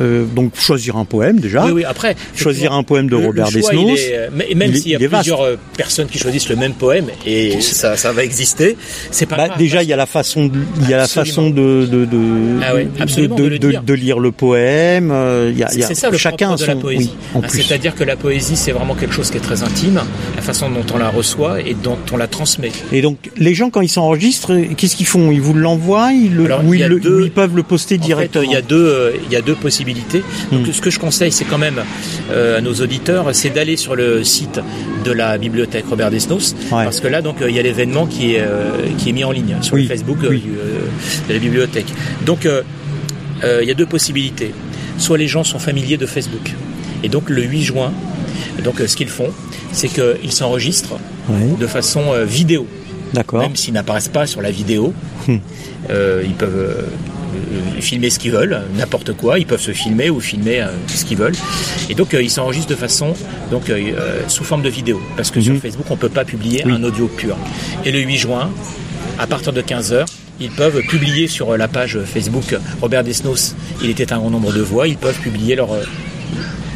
Euh, 0.00 0.24
donc 0.24 0.52
choisir 0.58 0.96
un 0.96 1.04
poème 1.04 1.40
déjà, 1.40 1.64
Oui, 1.66 1.72
oui, 1.72 1.84
après. 1.84 2.16
choisir 2.34 2.72
un 2.72 2.82
poème 2.82 3.08
de 3.08 3.16
le- 3.16 3.26
Robert 3.26 3.50
Desnos. 3.50 3.98
euh, 4.10 4.28
mais- 4.34 4.54
Même 4.54 4.74
s'il 4.74 4.92
y 4.92 4.94
a 4.96 4.98
vaste. 4.98 5.22
plusieurs 5.22 5.42
euh, 5.42 5.56
personnes 5.76 6.06
qui 6.08 6.18
choisissent 6.18 6.48
le 6.48 6.56
même 6.56 6.72
poème, 6.74 7.06
et 7.26 7.60
ça, 7.60 7.96
ça 7.96 8.12
va 8.12 8.24
exister, 8.24 8.76
c'est 9.10 9.26
pas 9.26 9.36
Bah, 9.36 9.46
grave. 9.48 9.58
déjà, 9.58 9.82
il 9.82 9.88
y 9.88 9.92
a 9.92 9.96
la 9.96 10.06
façon, 10.06 10.46
de, 10.46 10.58
il 10.82 10.88
y 10.90 10.94
a 10.94 10.98
la 10.98 11.08
façon 11.08 11.50
de 11.50 11.86
de 11.86 12.04
de, 12.04 12.18
Ah 12.62 12.74
ouais, 12.74 12.84
de, 12.84 13.88
le 13.88 13.94
lire 13.94 14.18
le 14.18 14.30
poème. 14.32 15.12
Il 15.50 15.58
y 15.58 15.62
a, 15.62 15.68
il 15.72 15.80
y 15.80 15.82
C'est 15.82 15.94
ça 15.94 16.10
le 16.10 16.16
chacun 16.18 16.54
de 16.54 16.64
la 16.64 16.74
son- 16.74 16.80
poésie. 16.80 17.12
oui, 17.34 17.42
plus. 17.48 17.62
C'est-à-dire 17.62 17.94
que 17.94 18.04
la 18.04 18.16
poésie, 18.16 18.56
c'est 18.56 18.72
vraiment 18.72 18.94
quelque 18.94 19.14
chose 19.14 19.30
qui 19.30 19.36
est 19.36 19.40
très 19.40 19.62
intime, 19.62 20.00
la 20.36 20.42
façon 20.42 20.70
dont 20.70 20.84
on 20.94 20.98
la 20.98 21.08
reçoit 21.08 21.60
et 21.60 21.74
dont 21.74 21.98
on 22.12 22.16
la 22.16 22.26
transmet. 22.26 22.70
Et 22.92 23.02
donc, 23.02 23.18
les 23.36 23.54
gens 23.54 23.70
quand 23.70 23.80
ils 23.80 23.88
s'enregistrent, 23.88 24.52
qu'est-ce 24.76 24.96
qu'ils 24.96 25.06
font? 25.06 25.30
Ils 25.32 25.40
vous 25.40 25.54
l'envoient 25.54 26.12
Ils 26.12 26.34
le, 26.34 26.54
ou 26.64 26.74
ils, 26.74 26.88
deux- 27.00 27.28
peuvent 27.30 27.56
le 27.56 27.62
poster 27.62 27.96
En 27.96 27.98
fait, 27.98 28.04
directement. 28.06 28.44
il 28.44 28.52
y 28.52 28.56
a 28.56 28.62
deux, 28.62 29.12
il 29.26 29.32
y 29.32 29.36
a 29.36 29.40
deux 29.40 29.54
possibilités. 29.54 29.87
Donc, 30.52 30.66
Mm. 30.68 30.72
ce 30.72 30.80
que 30.80 30.90
je 30.90 30.98
conseille, 30.98 31.32
c'est 31.32 31.44
quand 31.44 31.58
même 31.58 31.80
euh, 32.30 32.58
à 32.58 32.60
nos 32.60 32.74
auditeurs, 32.74 33.34
c'est 33.34 33.50
d'aller 33.50 33.76
sur 33.76 33.94
le 33.96 34.24
site 34.24 34.60
de 35.04 35.12
la 35.12 35.38
bibliothèque 35.38 35.84
Robert 35.88 36.10
Desnos, 36.10 36.54
Ouais. 36.72 36.84
parce 36.84 37.00
que 37.00 37.08
là, 37.08 37.22
donc, 37.22 37.40
euh, 37.42 37.48
il 37.50 37.56
y 37.56 37.58
a 37.58 37.62
l'événement 37.62 38.06
qui 38.06 38.34
est 38.34 38.40
euh, 38.40 38.70
qui 38.98 39.10
est 39.10 39.12
mis 39.12 39.24
en 39.24 39.32
ligne 39.32 39.56
sur 39.62 39.74
Oui, 39.74 39.82
le 39.82 39.88
Facebook 39.88 40.18
oui. 40.22 40.40
du, 40.40 40.50
de 41.28 41.32
la 41.32 41.38
bibliothèque. 41.38 41.86
Donc, 42.26 42.46
il 43.42 43.66
y 43.68 43.70
a 43.70 43.74
deux 43.74 43.86
possibilités. 43.86 44.52
Soit 44.98 45.18
les 45.18 45.28
gens 45.28 45.44
sont 45.44 45.58
familiers 45.58 45.96
de 45.96 46.06
Facebook, 46.06 46.52
et 47.04 47.08
donc 47.08 47.30
le 47.30 47.42
8 47.42 47.62
juin, 47.62 47.92
donc 48.64 48.80
ce 48.84 48.96
qu'ils 48.96 49.08
font, 49.08 49.30
c'est 49.72 49.88
qu'ils 49.88 50.32
s'enregistrent 50.32 50.98
de 51.60 51.66
façon 51.66 52.02
vidéo 52.26 52.66
D'accord. 53.14 53.40
même 53.40 53.54
s'ils 53.54 53.74
n'apparaissent 53.74 54.08
pas 54.08 54.26
sur 54.26 54.42
la 54.42 54.50
vidéo. 54.50 54.92
Hmm. 55.28 55.36
Euh, 55.90 56.22
ils 56.24 56.34
peuvent 56.34 56.84
filmer 57.80 58.10
ce 58.10 58.18
qu'ils 58.18 58.32
veulent, 58.32 58.60
n'importe 58.76 59.12
quoi. 59.14 59.38
Ils 59.38 59.46
peuvent 59.46 59.60
se 59.60 59.72
filmer 59.72 60.10
ou 60.10 60.20
filmer 60.20 60.60
euh, 60.60 60.68
ce 60.88 61.04
qu'ils 61.04 61.18
veulent. 61.18 61.34
Et 61.90 61.94
donc 61.94 62.14
euh, 62.14 62.22
ils 62.22 62.30
s'enregistrent 62.30 62.70
de 62.70 62.74
façon 62.76 63.14
donc 63.50 63.70
euh, 63.70 63.76
euh, 63.98 64.20
sous 64.28 64.44
forme 64.44 64.62
de 64.62 64.68
vidéo, 64.68 65.00
parce 65.16 65.30
que 65.30 65.40
sur 65.40 65.52
Mhm. 65.54 65.60
Facebook 65.60 65.86
on 65.90 65.96
peut 65.96 66.08
pas 66.08 66.24
publier 66.24 66.62
Oui. 66.66 66.72
un 66.72 66.82
audio 66.84 67.06
pur. 67.08 67.36
Et 67.84 67.92
le 67.92 68.00
8 68.00 68.16
juin, 68.16 68.50
à 69.18 69.26
partir 69.26 69.52
de 69.52 69.60
15 69.62 69.92
h 69.92 70.04
ils 70.40 70.50
peuvent 70.50 70.80
publier 70.82 71.26
sur 71.26 71.50
euh, 71.50 71.56
la 71.56 71.66
page 71.68 71.98
Facebook 72.04 72.56
Robert 72.80 73.02
Desnos. 73.04 73.54
Il 73.82 73.90
était 73.90 74.12
un 74.12 74.18
grand 74.18 74.30
nombre 74.30 74.52
de 74.52 74.60
voix. 74.60 74.86
Ils 74.86 74.96
peuvent 74.96 75.18
publier 75.18 75.56
leur 75.56 75.72
euh, 75.72 75.82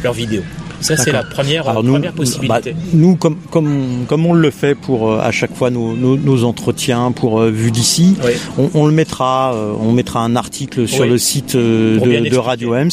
leur 0.03 0.11
vidéo. 0.13 0.41
Ça 0.83 0.97
c'est 0.97 1.11
la 1.11 1.23
première, 1.23 1.67
Alors 1.67 1.81
euh, 1.81 1.85
nous, 1.85 1.93
première 1.93 2.13
possibilité. 2.13 2.71
bah, 2.73 2.79
nous 2.93 3.15
comme, 3.15 3.37
comme, 3.49 4.05
comme 4.07 4.25
on 4.25 4.33
le 4.33 4.51
fait 4.51 4.75
pour 4.75 5.11
euh, 5.11 5.19
à 5.21 5.31
chaque 5.31 5.55
fois 5.55 5.69
nos, 5.69 5.95
nos, 5.95 6.17
nos 6.17 6.43
entretiens 6.43 7.11
pour 7.11 7.39
euh, 7.41 7.49
Vue 7.49 7.71
d'ici, 7.71 8.15
Oui. 8.23 8.31
on, 8.57 8.69
on 8.73 8.85
le 8.87 8.93
mettra, 8.93 9.55
on 9.79 9.91
mettra 9.91 10.19
un 10.21 10.35
article 10.35 10.87
sur 10.87 11.01
Oui. 11.03 11.09
le 11.09 11.17
site 11.17 11.55
de, 11.55 11.99
de. 12.29 12.37
Radio 12.37 12.73
Ems, 12.75 12.89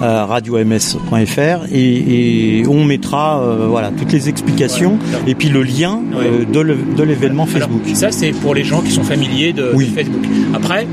Ouais. 0.00 0.06
radioms.fr, 0.06 1.66
et, 1.72 2.58
et 2.60 2.66
on 2.66 2.84
mettra 2.84 3.40
voilà 3.68 3.90
toutes 3.96 4.12
les 4.12 4.28
explications 4.28 4.98
et 5.26 5.34
puis 5.34 5.48
le 5.48 5.62
lien 5.62 6.00
euh, 6.14 6.44
de 6.44 7.02
l'événement 7.02 7.46
Facebook. 7.46 7.82
Alors, 7.84 7.96
ça, 7.96 8.10
c'est 8.10 8.32
pour 8.32 8.54
les 8.54 8.64
gens 8.64 8.80
qui 8.80 8.90
sont 8.90 9.04
familiers 9.04 9.52
de, 9.52 9.70
Oui. 9.74 9.88
de 9.88 9.94
Facebook. 9.94 10.24
Après, 10.54 10.86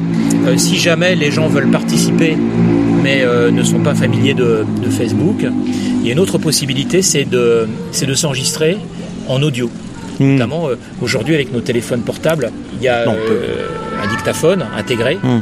euh, 0.45 0.57
si 0.57 0.77
jamais 0.77 1.15
les 1.15 1.31
gens 1.31 1.47
veulent 1.47 1.69
participer, 1.71 2.37
mais 3.01 3.21
euh, 3.23 3.51
ne 3.51 3.63
sont 3.63 3.79
pas 3.79 3.95
familiers 3.95 4.33
de, 4.33 4.65
de 4.83 4.89
Facebook, 4.89 5.45
il 6.01 6.05
y 6.05 6.09
a 6.09 6.13
une 6.13 6.19
autre 6.19 6.37
possibilité, 6.37 7.01
c'est 7.01 7.25
de, 7.25 7.67
c'est 7.91 8.05
de 8.05 8.13
s'enregistrer 8.13 8.77
en 9.27 9.41
audio. 9.41 9.69
Hmm. 10.19 10.33
Notamment, 10.33 10.69
euh, 10.69 10.75
aujourd'hui, 11.01 11.35
avec 11.35 11.51
nos 11.53 11.61
téléphones 11.61 12.01
portables, 12.01 12.51
il 12.75 12.81
y 12.83 12.87
a 12.87 13.05
Non, 13.05 13.15
euh, 13.15 13.67
un 14.03 14.07
dictaphone 14.07 14.65
intégré, 14.77 15.17
Hmm. 15.21 15.41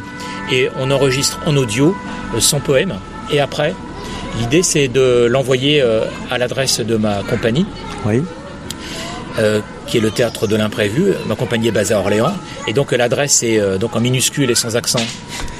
et 0.51 0.69
on 0.79 0.91
enregistre 0.91 1.39
en 1.45 1.55
audio 1.55 1.95
son 2.39 2.59
poème. 2.59 2.93
Et 3.31 3.39
après, 3.39 3.73
l'idée, 4.39 4.63
c'est 4.63 4.87
de 4.87 5.25
l'envoyer 5.29 5.81
à 6.29 6.37
l'adresse 6.37 6.79
de 6.81 6.95
ma 6.97 7.23
compagnie, 7.23 7.65
Oui. 8.05 8.21
euh, 9.39 9.61
qui 9.87 9.97
est 9.97 10.01
le 10.01 10.11
théâtre 10.11 10.47
de 10.47 10.55
l'imprévu. 10.55 11.13
Ma 11.27 11.35
compagnie 11.35 11.67
est 11.69 11.71
basée 11.71 11.93
à 11.93 11.99
Orléans. 11.99 12.33
Et 12.67 12.73
donc 12.73 12.91
l'adresse 12.91 13.43
est 13.43 13.59
euh, 13.59 13.77
donc 13.77 13.95
en 13.95 13.99
minuscule 14.01 14.49
et 14.51 14.55
sans 14.55 14.75
accent. 14.75 14.99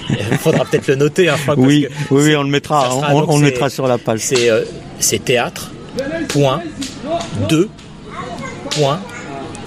Il 0.10 0.38
faudra 0.38 0.66
peut-être 0.66 0.88
le 0.88 0.96
noter, 0.96 1.30
hein, 1.30 1.38
Franck, 1.38 1.58
parce 1.58 1.68
Oui, 1.68 1.88
que 1.90 2.14
oui, 2.14 2.24
oui, 2.24 2.36
on 2.36 2.44
le 2.44 2.50
mettra, 2.50 2.90
sera- 2.90 3.14
on, 3.14 3.40
le 3.40 3.46
mettra 3.46 3.70
sur 3.70 3.88
la 3.88 3.98
page. 3.98 4.20
C'est 4.22 4.50
euh, 4.50 4.64
théâtre, 5.24 5.72
point, 6.30 6.62
2, 7.50 7.70
point, 8.72 9.00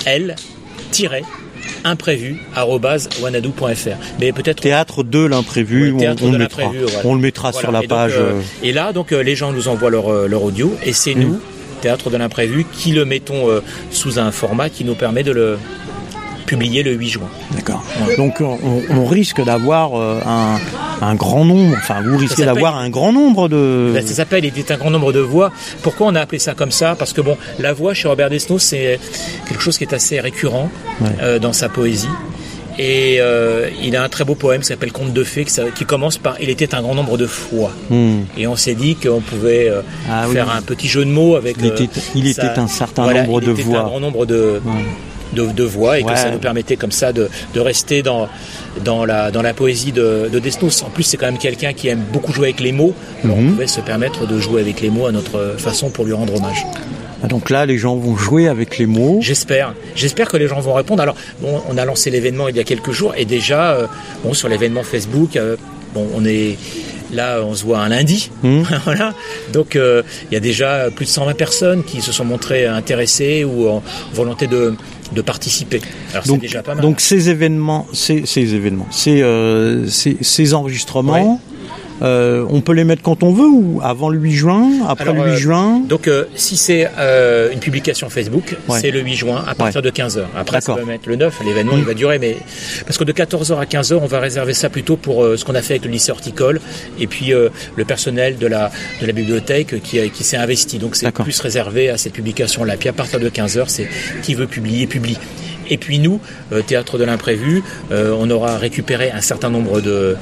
L, 0.06 0.36
tiret, 0.90 1.22
imprévu@wanadoo.fr. 1.84 3.96
Mais 4.20 4.32
peut-être 4.32 4.60
théâtre 4.60 5.02
de 5.02 5.24
l'imprévu, 5.24 5.92
on, 5.92 6.32
le 6.32 6.38
mettra, 6.38 6.72
on 7.04 7.14
le 7.14 7.20
mettra 7.20 7.52
sur 7.52 7.72
la 7.72 7.82
page. 7.82 8.14
et 8.62 8.72
là, 8.72 8.92
donc 8.92 9.10
les 9.10 9.36
gens 9.36 9.52
nous 9.52 9.68
envoient 9.68 9.90
leur, 9.90 10.28
leur 10.28 10.42
audio 10.42 10.74
et 10.84 10.92
c'est 10.92 11.14
mm. 11.14 11.20
nous 11.20 11.40
théâtre 11.78 12.10
de 12.10 12.16
l'imprévu, 12.16 12.66
qui 12.70 12.92
le 12.92 13.04
mettons 13.04 13.48
euh, 13.48 13.60
sous 13.90 14.18
un 14.18 14.32
format 14.32 14.68
qui 14.68 14.84
nous 14.84 14.94
permet 14.94 15.22
de 15.22 15.32
le 15.32 15.58
publier 16.48 16.82
le 16.82 16.92
8 16.92 17.08
juin. 17.08 17.28
D'accord. 17.52 17.84
Donc 18.16 18.40
on, 18.40 19.04
risque 19.04 19.44
d'avoir 19.44 19.94
euh, 19.94 20.20
un, 21.00 21.14
grand 21.14 21.44
nombre, 21.44 21.76
enfin 21.76 22.02
vous 22.02 22.16
risquez 22.16 22.44
d'avoir 22.44 22.76
un 22.76 22.88
grand 22.88 23.12
nombre 23.12 23.48
de... 23.48 23.92
Ben, 23.94 24.06
ça 24.06 24.14
s'appelle 24.14 24.44
Il 24.44 24.58
était 24.58 24.72
un 24.72 24.78
grand 24.78 24.90
nombre 24.90 25.12
de 25.12 25.20
voix. 25.20 25.52
Pourquoi 25.82 26.06
on 26.06 26.14
a 26.14 26.20
appelé 26.20 26.38
ça 26.38 26.54
comme 26.54 26.70
ça? 26.70 26.96
Parce 26.98 27.12
que 27.12 27.20
bon, 27.20 27.36
la 27.58 27.72
voix 27.72 27.92
chez 27.94 28.08
Robert 28.08 28.30
Desnos, 28.30 28.62
c'est 28.62 28.98
quelque 29.46 29.62
chose 29.62 29.76
qui 29.76 29.84
est 29.84 29.94
assez 29.94 30.20
récurrent 30.20 30.70
euh, 31.20 31.38
dans 31.38 31.52
sa 31.52 31.68
poésie. 31.68 32.08
Et 32.78 33.16
euh, 33.18 33.68
il 33.82 33.96
a 33.96 34.04
un 34.04 34.08
très 34.08 34.24
beau 34.24 34.36
poème 34.36 34.60
qui 34.60 34.68
s'appelle 34.68 34.92
Conte 34.92 35.12
de 35.12 35.24
fées, 35.24 35.44
qui, 35.44 35.84
commence 35.84 36.16
par 36.16 36.40
Il 36.40 36.48
était 36.48 36.76
un 36.76 36.82
grand 36.82 36.94
nombre 36.94 37.18
de 37.18 37.26
fois. 37.26 37.72
Hmm. 37.90 38.20
Et 38.36 38.46
on 38.46 38.54
s'est 38.54 38.76
dit 38.76 38.94
qu'on 38.94 39.20
pouvait 39.20 39.68
euh, 39.68 39.82
ah 40.08 40.26
faire 40.32 40.54
un 40.54 40.62
petit 40.62 40.86
jeu 40.86 41.04
de 41.04 41.10
mots 41.10 41.34
avec. 41.34 41.56
Il 41.58 41.66
était, 41.66 41.88
il 42.14 42.28
était 42.28 42.58
un 42.58 42.68
certain 42.68 43.12
nombre 43.12 43.40
de 43.40 43.50
voix. 43.50 43.80
Un 43.80 43.84
grand 43.84 44.00
nombre 44.00 44.26
de. 44.26 44.60
De, 45.32 45.64
voix 45.64 45.98
et 45.98 46.02
que 46.02 46.16
ça 46.16 46.30
nous 46.30 46.38
permettait 46.38 46.76
comme 46.76 46.92
ça 46.92 47.12
de, 47.12 47.28
de 47.54 47.60
rester 47.60 48.02
dans, 48.02 48.28
dans, 48.84 49.04
la, 49.04 49.30
dans 49.30 49.42
la 49.42 49.54
poésie 49.54 49.92
de, 49.92 50.28
de 50.32 50.38
Desnos. 50.38 50.82
En 50.82 50.90
plus, 50.90 51.02
c'est 51.02 51.16
quand 51.16 51.26
même 51.26 51.38
quelqu'un 51.38 51.72
qui 51.72 51.88
aime 51.88 52.02
beaucoup 52.12 52.32
jouer 52.32 52.48
avec 52.48 52.60
les 52.60 52.72
mots. 52.72 52.94
on 53.24 53.28
mhm. 53.28 53.52
pouvait 53.52 53.66
se 53.66 53.80
permettre 53.80 54.26
de 54.26 54.38
jouer 54.38 54.60
avec 54.60 54.80
les 54.80 54.90
mots 54.90 55.06
à 55.06 55.12
notre 55.12 55.54
façon 55.58 55.90
pour 55.90 56.04
lui 56.04 56.12
rendre 56.12 56.34
hommage. 56.36 56.64
Ah, 57.22 57.26
donc 57.26 57.50
là, 57.50 57.66
les 57.66 57.78
gens 57.78 57.96
vont 57.96 58.16
jouer 58.16 58.48
avec 58.48 58.78
les 58.78 58.86
mots. 58.86 59.18
J'espère. 59.20 59.74
J'espère 59.96 60.28
que 60.28 60.36
les 60.36 60.46
gens 60.46 60.60
vont 60.60 60.74
répondre. 60.74 61.02
Alors, 61.02 61.16
bon, 61.40 61.60
on 61.68 61.76
a 61.76 61.84
lancé 61.84 62.10
l'événement 62.10 62.48
il 62.48 62.56
y 62.56 62.60
a 62.60 62.64
quelques 62.64 62.92
jours 62.92 63.14
et 63.16 63.24
déjà, 63.24 63.72
euh, 63.72 63.86
bon, 64.22 64.34
sur 64.34 64.48
l'événement 64.48 64.84
Facebook, 64.84 65.36
euh, 65.36 65.56
bon, 65.94 66.06
on 66.14 66.24
est 66.24 66.56
là, 67.12 67.40
on 67.42 67.54
se 67.54 67.64
voit 67.64 67.80
un 67.80 67.88
lundi. 67.88 68.30
Hmm. 68.42 68.62
voilà. 68.84 69.14
Donc, 69.52 69.74
euh, 69.74 70.02
il 70.30 70.34
y 70.34 70.36
a 70.36 70.40
déjà 70.40 70.90
plus 70.94 71.06
de 71.06 71.10
120 71.10 71.34
personnes 71.34 71.82
qui 71.82 72.02
se 72.02 72.12
sont 72.12 72.24
montrées 72.24 72.66
intéressées 72.66 73.44
ou 73.44 73.68
en 73.68 73.82
volonté 74.12 74.46
de, 74.46 74.74
de 75.12 75.22
participer. 75.22 75.80
Alors 76.12 76.24
c'est 76.26 76.38
déjà 76.38 76.62
pas 76.62 76.74
mal. 76.74 76.82
Donc 76.82 77.00
ces 77.00 77.30
événements, 77.30 77.86
ces, 77.92 78.26
ces 78.26 78.54
événements, 78.54 78.86
ces, 78.90 79.22
ces, 79.88 80.16
ces 80.20 80.54
enregistrements, 80.54 81.40
euh, 82.02 82.46
on 82.48 82.60
peut 82.60 82.72
les 82.72 82.84
mettre 82.84 83.02
quand 83.02 83.22
on 83.22 83.32
veut 83.32 83.48
ou 83.48 83.80
avant 83.82 84.08
le 84.08 84.18
8 84.18 84.32
juin, 84.32 84.70
après 84.88 85.12
le 85.12 85.12
8 85.12 85.20
euh, 85.20 85.36
juin 85.36 85.82
Donc 85.88 86.08
euh, 86.08 86.24
si 86.34 86.56
c'est 86.56 86.88
une 87.52 87.60
publication 87.60 88.08
Facebook, 88.08 88.56
c'est 88.68 88.90
le 88.90 89.00
8 89.00 89.14
juin 89.14 89.44
à 89.46 89.54
partir 89.54 89.82
de 89.82 89.90
15h. 89.90 90.22
Après 90.36 90.60
ça 90.60 90.74
peut 90.74 90.84
mettre 90.84 91.08
le 91.08 91.16
9, 91.16 91.40
l'événement 91.44 91.76
il 91.76 91.84
va 91.84 91.94
durer 91.94 92.18
mais 92.18 92.36
parce 92.86 92.98
que 92.98 93.04
de 93.04 93.12
14h 93.12 93.58
à 93.58 93.64
15h, 93.64 93.98
on 94.02 94.06
va 94.06 94.20
réserver 94.20 94.54
ça 94.54 94.70
plutôt 94.70 94.96
pour 94.96 95.24
ce 95.24 95.44
qu'on 95.44 95.54
a 95.54 95.62
fait 95.62 95.74
avec 95.74 95.84
le 95.84 95.90
lycée 95.90 96.12
horticole 96.12 96.60
et 96.98 97.06
puis 97.06 97.32
le 97.32 97.84
personnel 97.84 98.38
de 98.38 98.46
la 98.46 98.70
de 99.00 99.06
la 99.06 99.12
bibliothèque 99.12 99.82
qui 99.82 99.98
qui 100.10 100.24
s'est 100.24 100.36
investi. 100.36 100.78
Donc 100.78 100.96
c'est 100.96 101.10
plus 101.10 101.40
réservé 101.40 101.90
à 101.90 101.98
cette 101.98 102.12
publication 102.12 102.64
là. 102.64 102.76
Puis 102.76 102.88
à 102.88 102.92
partir 102.92 103.20
de 103.20 103.28
15h, 103.28 103.64
c'est 103.66 103.88
qui 104.22 104.34
veut 104.34 104.46
publier 104.46 104.86
publie. 104.86 105.18
Et 105.70 105.76
puis 105.76 105.98
nous, 105.98 106.20
euh, 106.52 106.62
Théâtre 106.62 106.98
de 106.98 107.04
l'imprévu, 107.04 107.62
euh, 107.90 108.14
on 108.18 108.30
aura 108.30 108.58
récupéré 108.58 109.10
un 109.10 109.20
certain 109.20 109.50
nombre 109.50 109.80
de, 109.80 110.16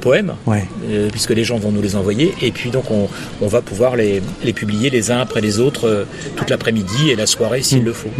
poèmes, 0.00 0.34
euh, 0.48 1.08
puisque 1.10 1.30
les 1.30 1.44
gens 1.44 1.58
vont 1.58 1.70
nous 1.70 1.82
les 1.82 1.96
envoyer. 1.96 2.34
Et 2.42 2.50
puis 2.50 2.70
donc 2.70 2.84
on, 2.90 3.08
va 3.46 3.60
pouvoir 3.60 3.96
les, 3.96 4.22
publier 4.54 4.90
les 4.90 5.10
uns 5.10 5.20
après 5.20 5.40
les 5.40 5.60
autres 5.60 6.06
toute 6.36 6.50
l'après-midi 6.50 7.10
et 7.10 7.16
la 7.16 7.26
soirée 7.26 7.62
s'il 7.62 7.82
mm. 7.82 7.84
le 7.84 7.92
faut. 7.92 8.10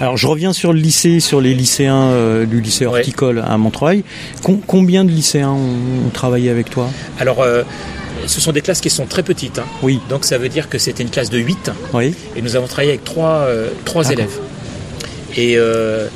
Alors 0.00 0.16
je 0.16 0.26
reviens 0.26 0.52
sur 0.52 0.72
le 0.72 0.80
lycée, 0.80 1.20
sur 1.20 1.40
les 1.40 1.54
lycéens 1.54 2.44
du 2.44 2.60
lycée 2.60 2.86
horticole 2.86 3.42
à 3.46 3.56
Montreuil. 3.56 4.04
combien 4.66 5.04
de 5.04 5.10
lycéens 5.10 5.50
ont, 5.50 6.10
travaillé 6.12 6.50
avec 6.50 6.70
toi? 6.70 6.90
Alors 7.18 7.44
ce 8.26 8.40
sont 8.40 8.52
des 8.52 8.60
classes 8.60 8.80
qui 8.80 8.90
sont 8.90 9.06
très 9.06 9.22
petites. 9.22 9.58
Hein. 9.58 9.66
Oui. 9.82 10.00
Donc 10.08 10.24
ça 10.24 10.38
veut 10.38 10.48
dire 10.48 10.68
que 10.68 10.78
c'était 10.78 11.02
une 11.02 11.10
classe 11.10 11.30
de 11.30 11.38
8. 11.38 11.70
Oui. 11.94 12.14
Et 12.36 12.42
nous 12.42 12.56
avons 12.56 12.66
travaillé 12.66 12.90
avec 12.90 13.04
trois, 13.04 13.46
trois 13.84 14.10
élèves. 14.10 14.38
Et 15.36 15.56
euh, 15.56 16.08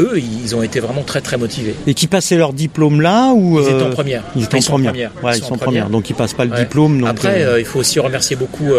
eux, 0.00 0.18
ils 0.18 0.54
ont 0.54 0.62
été 0.62 0.80
vraiment 0.80 1.02
très 1.02 1.20
très 1.20 1.36
motivés. 1.36 1.74
Et 1.86 1.94
qui 1.94 2.06
passaient 2.06 2.36
leur 2.36 2.52
diplôme 2.52 3.00
là 3.00 3.32
ou 3.32 3.60
Ils 3.60 3.68
étaient 3.68 3.82
en 3.82 3.86
euh, 3.86 3.90
première. 3.90 4.24
Ils 4.36 4.44
étaient 4.44 4.58
en 4.58 4.60
première. 4.60 4.94
ils, 4.94 5.34
sont 5.34 5.54
en 5.54 5.58
première. 5.58 5.90
Donc 5.90 6.10
ils 6.10 6.14
passent 6.14 6.34
pas 6.34 6.44
le 6.44 6.56
diplôme. 6.56 7.04
Après, 7.04 7.42
euh, 7.42 7.58
il 7.58 7.64
faut 7.64 7.80
aussi 7.80 8.00
remercier 8.00 8.36
beaucoup 8.36 8.70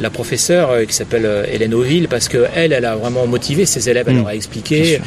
la 0.00 0.10
professeure 0.10 0.86
qui 0.86 0.94
s'appelle 0.94 1.46
Hélène 1.50 1.74
Auville 1.74 2.08
parce 2.08 2.28
que 2.28 2.46
elle, 2.54 2.72
elle 2.72 2.84
a 2.84 2.96
vraiment 2.96 3.26
motivé 3.26 3.66
ses 3.66 3.88
élèves. 3.88 4.06
Elle 4.08 4.14
mm. 4.14 4.18
leur 4.18 4.28
a 4.28 4.34
expliqué. 4.34 5.00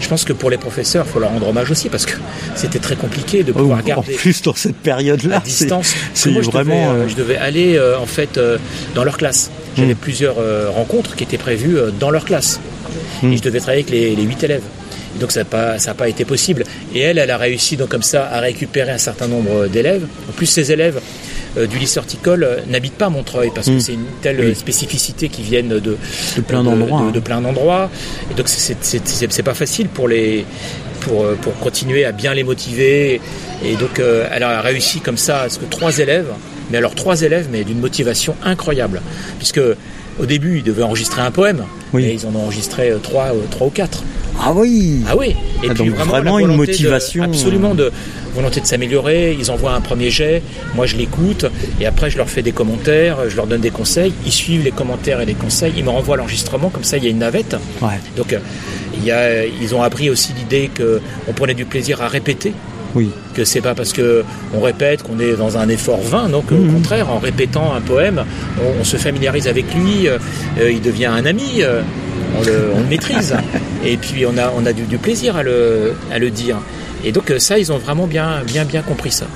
Je 0.00 0.06
pense 0.06 0.24
que 0.24 0.32
pour 0.32 0.48
les 0.48 0.58
professeurs, 0.58 1.06
il 1.08 1.12
faut 1.12 1.18
leur 1.18 1.30
rendre 1.30 1.48
hommage 1.48 1.72
aussi 1.72 1.88
parce 1.88 2.06
que 2.06 2.14
c'était 2.54 2.78
très 2.78 2.94
compliqué 2.94 3.42
de 3.42 3.50
pouvoir 3.50 3.82
garder. 3.82 4.14
En 4.14 4.16
plus 4.16 4.42
dans 4.42 4.54
cette 4.54 4.76
période-là, 4.76 5.40
distance. 5.44 5.94
C'est 6.14 6.30
vraiment. 6.30 7.08
Je 7.08 7.14
devais, 7.16 7.36
aller 7.36 7.78
en 8.00 8.06
fait 8.06 8.40
dans 8.94 9.04
leur 9.04 9.18
classe. 9.18 9.50
J'avais 9.76 9.94
mm. 9.94 9.98
plusieurs 9.98 10.36
rencontres 10.72 11.16
qui 11.16 11.24
étaient 11.24 11.38
prévues 11.38 11.76
dans 11.98 12.10
leur 12.10 12.24
classe. 12.24 12.60
Et 13.22 13.36
je 13.36 13.42
devais 13.42 13.58
travailler 13.58 13.82
avec 13.82 13.92
les, 13.92 14.14
les 14.14 14.22
8 14.22 14.44
élèves. 14.44 14.62
donc 15.20 15.32
ça 15.32 15.40
n'a 15.40 15.44
pas, 15.44 15.76
pas 15.96 16.08
été 16.08 16.24
possible. 16.24 16.64
Et 16.94 17.00
elle, 17.00 17.18
elle 17.18 17.30
a 17.30 17.36
réussi 17.36 17.76
donc 17.76 17.88
comme 17.88 18.02
ça 18.02 18.28
à 18.30 18.40
récupérer 18.40 18.90
un 18.90 18.98
certain 18.98 19.28
nombre 19.28 19.66
d'élèves. 19.66 20.06
En 20.28 20.32
plus, 20.32 20.46
ces 20.46 20.72
élèves 20.72 21.00
euh, 21.56 21.66
du 21.66 21.78
lycée 21.78 21.98
horticole 21.98 22.44
euh, 22.44 22.56
n'habitent 22.68 22.94
pas 22.98 23.08
Montreuil 23.08 23.50
parce 23.54 23.68
que 23.68 23.72
hmm. 23.72 23.80
c'est 23.80 23.94
une 23.94 24.06
telle 24.20 24.54
spécificité 24.54 25.28
qui 25.28 25.42
viennent 25.42 25.68
de, 25.68 25.80
de 25.80 26.42
plein 26.46 26.62
d'endroits. 26.62 27.10
De, 27.12 27.20
plein 27.20 27.40
d'endroits. 27.40 27.90
Et 28.30 28.34
donc 28.34 28.48
c'est 28.48 29.42
pas 29.42 29.54
facile 29.54 29.88
pour 29.88 30.08
les 30.08 30.44
pour, 31.00 31.26
pour 31.36 31.56
continuer 31.58 32.04
à 32.04 32.12
bien 32.12 32.34
les 32.34 32.44
motiver. 32.44 33.20
Et 33.64 33.76
donc 33.76 34.00
elle 34.00 34.42
a 34.42 34.60
réussi 34.60 35.00
comme 35.00 35.16
ça 35.16 35.42
à 35.42 35.48
ce 35.48 35.58
que 35.58 35.64
trois 35.64 35.98
élèves, 35.98 36.28
mais 36.70 36.78
alors 36.78 36.94
trois 36.94 37.22
élèves, 37.22 37.48
mais 37.50 37.64
d'une 37.64 37.80
motivation 37.80 38.36
incroyable, 38.44 39.00
puisque 39.38 39.60
au 40.20 40.26
début, 40.26 40.58
ils 40.58 40.62
devaient 40.62 40.82
enregistrer 40.82 41.22
un 41.22 41.30
poème, 41.30 41.64
oui. 41.92 42.04
et 42.04 42.12
ils 42.12 42.26
en 42.26 42.34
ont 42.34 42.44
enregistré 42.44 42.90
euh, 42.90 42.98
trois, 42.98 43.26
euh, 43.26 43.42
trois 43.50 43.66
ou 43.66 43.70
quatre. 43.70 44.02
Ah 44.40 44.52
oui 44.54 45.02
Ah 45.08 45.16
oui 45.16 45.34
Et 45.64 45.68
ah, 45.68 45.74
puis 45.74 45.88
vraiment, 45.88 46.38
une 46.38 46.54
motivation. 46.54 47.24
absolument 47.24 47.74
de 47.74 47.90
volonté 48.34 48.60
de 48.60 48.66
s'améliorer. 48.66 49.36
Ils 49.38 49.50
envoient 49.50 49.72
un 49.72 49.80
premier 49.80 50.10
jet, 50.10 50.42
moi 50.76 50.86
je 50.86 50.96
l'écoute, 50.96 51.46
et 51.80 51.86
après 51.86 52.08
je 52.08 52.16
leur 52.18 52.28
fais 52.30 52.42
des 52.42 52.52
commentaires, 52.52 53.28
je 53.28 53.36
leur 53.36 53.46
donne 53.46 53.60
des 53.60 53.70
conseils. 53.70 54.12
Ils 54.24 54.32
suivent 54.32 54.62
les 54.62 54.70
commentaires 54.70 55.20
et 55.20 55.26
les 55.26 55.34
conseils, 55.34 55.72
ils 55.76 55.84
me 55.84 55.90
renvoient 55.90 56.16
l'enregistrement, 56.16 56.70
comme 56.70 56.84
ça 56.84 56.98
il 56.98 57.04
y 57.04 57.06
a 57.08 57.10
une 57.10 57.18
navette. 57.18 57.56
Ouais. 57.82 57.98
Donc 58.16 58.32
euh, 58.32 58.38
il 58.96 59.04
y 59.04 59.10
a, 59.10 59.44
ils 59.44 59.74
ont 59.74 59.82
appris 59.82 60.08
aussi 60.08 60.32
l'idée 60.34 60.70
qu'on 60.76 61.32
prenait 61.32 61.54
du 61.54 61.64
plaisir 61.64 62.00
à 62.02 62.08
répéter. 62.08 62.52
Oui. 62.94 63.10
Que 63.34 63.44
c'est 63.44 63.60
pas 63.60 63.74
parce 63.74 63.92
que 63.92 64.24
on 64.54 64.60
répète 64.60 65.02
qu'on 65.02 65.18
est 65.20 65.34
dans 65.36 65.58
un 65.58 65.68
effort 65.68 66.00
vain, 66.00 66.28
donc 66.28 66.50
au 66.52 66.56
mhm. 66.56 66.74
contraire, 66.74 67.10
en 67.10 67.18
répétant 67.18 67.74
un 67.74 67.80
poème, 67.80 68.24
on, 68.80 68.84
se 68.84 68.96
familiarise 68.96 69.46
avec 69.48 69.74
lui, 69.74 70.08
euh, 70.08 70.18
euh, 70.60 70.70
il 70.70 70.80
devient 70.80 71.06
un 71.06 71.26
ami, 71.26 71.62
euh, 71.62 71.82
on, 72.38 72.42
le, 72.44 72.88
maîtrise, 72.88 73.36
et 73.84 73.96
puis 73.96 74.24
on 74.26 74.36
a, 74.38 74.52
on 74.56 74.64
a 74.64 74.72
du, 74.72 74.98
plaisir 74.98 75.36
à 75.36 75.42
le, 75.42 75.94
à 76.10 76.18
le 76.18 76.30
dire. 76.30 76.56
Et 77.04 77.12
donc 77.12 77.32
ça, 77.38 77.58
ils 77.58 77.70
ont 77.70 77.78
vraiment 77.78 78.06
bien, 78.06 78.42
bien, 78.46 78.64
bien 78.64 78.82
compris 78.82 79.12
ça. 79.12 79.26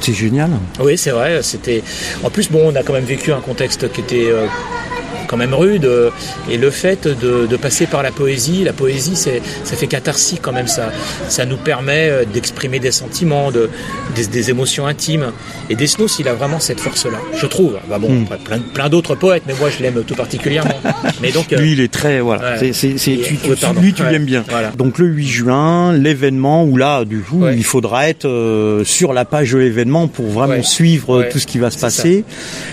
C'est 0.00 0.12
génial. 0.14 0.50
Oui, 0.80 0.98
c'est 0.98 1.12
vrai. 1.12 1.42
C'était. 1.42 1.82
En 2.22 2.28
plus, 2.28 2.50
bon, 2.50 2.72
on 2.72 2.76
a 2.76 2.82
quand 2.82 2.92
même 2.92 3.04
vécu 3.04 3.32
un 3.32 3.40
contexte 3.40 3.90
qui 3.90 4.02
était 4.02 4.28
quand 5.26 5.36
même 5.36 5.54
rude. 5.54 5.88
Et 6.50 6.56
le 6.56 6.70
fait 6.70 7.06
de, 7.06 7.56
passer 7.56 7.86
par 7.86 8.02
la 8.02 8.10
poésie, 8.10 8.64
la 8.64 8.72
poésie, 8.72 9.16
c'est, 9.16 9.40
ça 9.64 9.76
fait 9.76 9.86
catharsis 9.86 10.38
quand 10.40 10.52
même. 10.52 10.66
Ça, 10.66 10.90
ça 11.28 11.46
nous 11.46 11.56
permet 11.56 12.08
euh, 12.08 12.24
d'exprimer 12.24 12.78
des 12.78 12.90
sentiments, 12.90 13.50
de, 13.50 13.70
des, 14.14 14.50
émotions 14.50 14.86
intimes. 14.86 15.32
Et 15.70 15.76
Desnos, 15.76 16.18
il 16.18 16.28
a 16.28 16.34
vraiment 16.34 16.60
cette 16.60 16.80
force-là, 16.80 17.18
je 17.36 17.46
trouve. 17.46 17.78
Bah 17.88 17.98
bon, 17.98 18.10
hmm. 18.10 18.26
plein, 18.44 18.58
plein 18.58 18.88
d'autres 18.88 19.14
poètes, 19.14 19.44
mais 19.46 19.54
moi 19.58 19.70
je 19.70 19.82
l'aime 19.82 20.02
tout 20.04 20.14
particulièrement. 20.14 20.78
mais 21.22 21.32
donc, 21.32 21.50
lui, 21.52 21.72
il 21.72 21.80
est 21.80 21.92
très. 21.92 22.20
Voilà. 22.20 22.58
c'est, 22.58 22.72
c'est, 22.72 22.94
tu, 22.96 23.38
lui, 23.80 23.92
tu 23.92 24.02
l'aimes 24.04 24.24
bien. 24.24 24.44
Donc 24.76 24.98
le 24.98 25.06
8 25.06 25.26
juin, 25.26 25.92
l'événement 25.92 26.64
où 26.64 26.76
là, 26.76 27.04
du 27.04 27.20
coup, 27.20 27.46
il 27.48 27.64
faudra 27.64 28.08
être 28.08 28.26
euh, 28.26 28.84
sur 28.84 29.12
la 29.12 29.24
page 29.24 29.52
de 29.52 29.58
l'événement 29.58 30.08
pour 30.08 30.26
vraiment 30.26 30.62
suivre 30.62 31.24
tout 31.30 31.38
ce 31.38 31.46
qui 31.46 31.58
va 31.58 31.70
se 31.70 31.78
passer. 31.78 32.24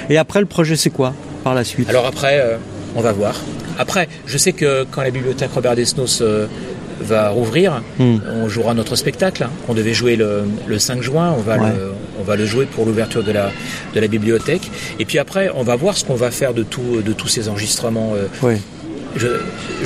Et 0.09 0.17
après, 0.17 0.39
le 0.39 0.45
projet, 0.45 0.75
c'est 0.75 0.89
quoi? 0.89 1.13
Par 1.43 1.55
la 1.55 1.63
suite 1.63 1.89
Alors 1.89 2.05
après, 2.05 2.39
euh, 2.39 2.57
on 2.95 3.01
va 3.01 3.11
voir. 3.11 3.35
Après, 3.77 4.07
je 4.25 4.37
sais 4.37 4.53
que 4.53 4.85
quand 4.89 5.01
la 5.01 5.11
bibliothèque 5.11 5.51
Robert 5.53 5.75
Desnos 5.75 6.21
euh, 6.21 6.47
va 6.99 7.29
rouvrir, 7.29 7.81
hmm. 7.99 8.17
on 8.27 8.47
jouera 8.47 8.73
notre 8.73 8.95
spectacle. 8.95 9.47
On 9.67 9.73
devait 9.73 9.93
jouer 9.93 10.15
le, 10.15 10.45
5 10.77 11.01
juin, 11.01 11.33
on 11.37 11.41
va, 11.41 11.57
le, 11.57 11.93
on 12.19 12.23
va 12.23 12.35
le 12.35 12.45
jouer 12.45 12.65
pour 12.65 12.85
l'ouverture 12.85 13.23
de 13.23 13.31
la, 13.31 13.51
de 13.93 13.99
la 13.99 14.07
bibliothèque. 14.07 14.69
Et 14.99 15.05
puis 15.05 15.17
après, 15.19 15.49
on 15.55 15.63
va 15.63 15.75
voir 15.75 15.97
ce 15.97 16.05
qu'on 16.05 16.15
va 16.15 16.31
faire 16.31 16.53
de, 16.53 16.63
tout, 16.63 17.01
de 17.03 17.13
tous 17.13 17.27
ces 17.27 17.49
enregistrements. 17.49 18.13
Euh, 18.15 18.55
je 19.15 19.27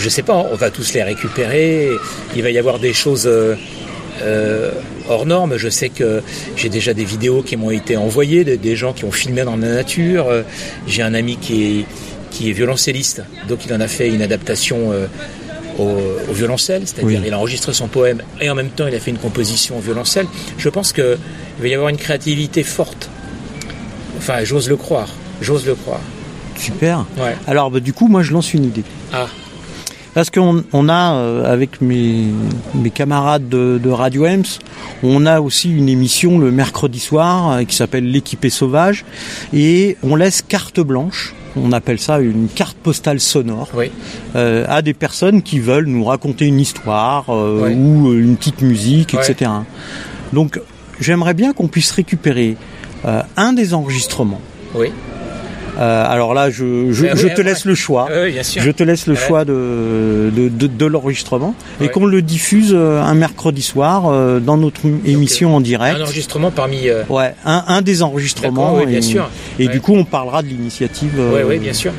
ne 0.03 0.09
sais 0.09 0.23
pas, 0.23 0.35
on 0.51 0.55
va 0.55 0.69
tous 0.69 0.93
les 0.93 1.03
récupérer. 1.03 1.89
Il 2.35 2.43
va 2.43 2.49
y 2.49 2.57
avoir 2.57 2.79
des 2.79 2.93
choses 2.93 3.29
hors 5.09 5.25
normes. 5.25 5.57
Je 5.57 5.69
sais 5.69 5.89
que 5.89 6.21
j'ai 6.55 6.69
déjà 6.69 6.93
des 6.93 7.05
vidéos 7.05 7.41
qui 7.41 7.57
m'ont 7.57 7.71
été 7.71 7.97
envoyées, 7.97 8.43
des 8.43 8.75
gens 8.75 8.93
qui 8.93 9.05
ont 9.05 9.11
filmé 9.11 9.43
dans 9.43 9.55
la 9.55 9.67
nature. 9.67 10.27
Euh, 10.27 10.43
j'ai 10.87 11.01
un 11.01 11.13
ami 11.13 11.37
qui 11.37 11.63
est, 11.63 11.85
qui 12.31 12.49
est 12.49 12.53
violoncelliste, 12.53 13.23
donc 13.47 13.65
il 13.65 13.73
en 13.73 13.79
a 13.79 13.87
fait 13.87 14.09
une 14.09 14.21
adaptation 14.21 14.91
euh, 14.91 15.07
au, 15.79 16.33
violoncelle, 16.33 16.83
c'est-à-dire 16.85 17.21
il 17.25 17.33
a 17.33 17.39
enregistré 17.39 17.73
son 17.73 17.87
poème 17.87 18.21
et 18.41 18.49
en 18.49 18.55
même 18.55 18.69
temps 18.69 18.87
il 18.87 18.95
a 18.95 18.99
fait 18.99 19.11
une 19.11 19.17
composition 19.17 19.77
au 19.77 19.81
violoncelle. 19.81 20.27
Je 20.57 20.69
pense 20.69 20.93
qu'il 20.93 21.17
va 21.59 21.67
y 21.67 21.73
avoir 21.73 21.89
une 21.89 21.97
créativité 21.97 22.63
forte. 22.63 23.09
Enfin, 24.17 24.43
j'ose 24.43 24.69
le 24.69 24.77
croire. 24.77 25.09
J'ose 25.41 25.65
le 25.65 25.75
croire. 25.75 25.99
Super. 26.57 27.05
Alors, 27.47 27.69
bah, 27.69 27.79
du 27.79 27.93
coup, 27.93 28.07
moi, 28.07 28.23
je 28.23 28.31
lance 28.31 28.53
une 28.53 28.63
idée. 28.63 28.83
Ah. 29.13 29.27
Parce 30.15 30.31
qu'on 30.31 30.63
on 30.73 30.89
a, 30.89 31.13
euh, 31.13 31.53
avec 31.53 31.81
mes, 31.81 32.23
mes 32.73 32.89
camarades 32.89 33.47
de, 33.47 33.79
de, 33.81 33.89
Radio 33.91 34.25
Ems, 34.25 34.59
on 35.03 35.27
a 35.27 35.39
aussi 35.39 35.69
une 35.69 35.87
émission 35.87 36.39
le 36.39 36.49
mercredi 36.49 36.99
soir 36.99 37.51
euh, 37.51 37.63
qui 37.63 37.75
s'appelle 37.75 38.09
L'équipé 38.09 38.49
sauvage. 38.49 39.05
Et 39.53 39.97
on 40.01 40.15
laisse 40.15 40.41
carte 40.41 40.79
blanche 40.79 41.35
on 41.57 41.71
appelle 41.71 41.99
ça 41.99 42.19
une 42.19 42.47
carte 42.47 42.77
postale 42.77 43.19
sonore, 43.19 43.69
euh, 44.35 44.65
à 44.67 44.81
des 44.81 44.93
personnes 44.93 45.41
qui 45.41 45.59
veulent 45.59 45.87
nous 45.87 46.03
raconter 46.03 46.45
une 46.45 46.59
histoire 46.59 47.25
euh, 47.29 47.69
ou 47.71 48.13
une 48.13 48.35
petite 48.35 48.61
musique, 48.61 49.13
etc. 49.13 49.51
Donc 50.33 50.59
j'aimerais 50.99 51.33
bien 51.33 51.53
qu'on 51.53 51.67
puisse 51.67 51.91
récupérer 51.91 52.57
euh, 53.05 53.21
un 53.37 53.53
des 53.53 53.73
enregistrements. 53.73 54.41
Oui. 54.73 54.87
Euh, 55.77 56.05
alors 56.07 56.33
là, 56.33 56.49
je, 56.49 56.91
je, 56.91 57.15
je 57.15 57.27
te 57.27 57.41
laisse 57.41 57.65
le 57.65 57.75
choix. 57.75 58.07
Je 58.09 58.71
te 58.71 58.83
laisse 58.83 59.07
le 59.07 59.15
choix 59.15 59.45
de, 59.45 60.31
de, 60.35 60.49
de, 60.49 60.67
de 60.67 60.85
l'enregistrement 60.85 61.53
et 61.81 61.89
qu'on 61.89 62.05
le 62.05 62.21
diffuse 62.21 62.71
euh, 62.73 63.01
un 63.01 63.13
mercredi 63.13 63.61
soir 63.61 64.05
euh, 64.07 64.39
dans 64.39 64.57
notre 64.57 64.81
émission 65.05 65.55
en 65.55 65.61
direct. 65.61 65.97
Un 65.99 66.03
enregistrement 66.03 66.51
parmi. 66.51 66.89
Ouais, 67.09 67.33
un, 67.45 67.63
un 67.67 67.81
des 67.81 68.03
enregistrements. 68.03 68.77
Bien 68.85 69.01
sûr. 69.01 69.29
Et 69.59 69.67
du 69.67 69.81
coup, 69.81 69.93
on 69.95 70.05
parlera 70.05 70.41
de 70.41 70.47
l'initiative. 70.47 71.13
Oui, 71.17 71.41
oui, 71.47 71.59
bien 71.59 71.73
sûr. 71.73 71.91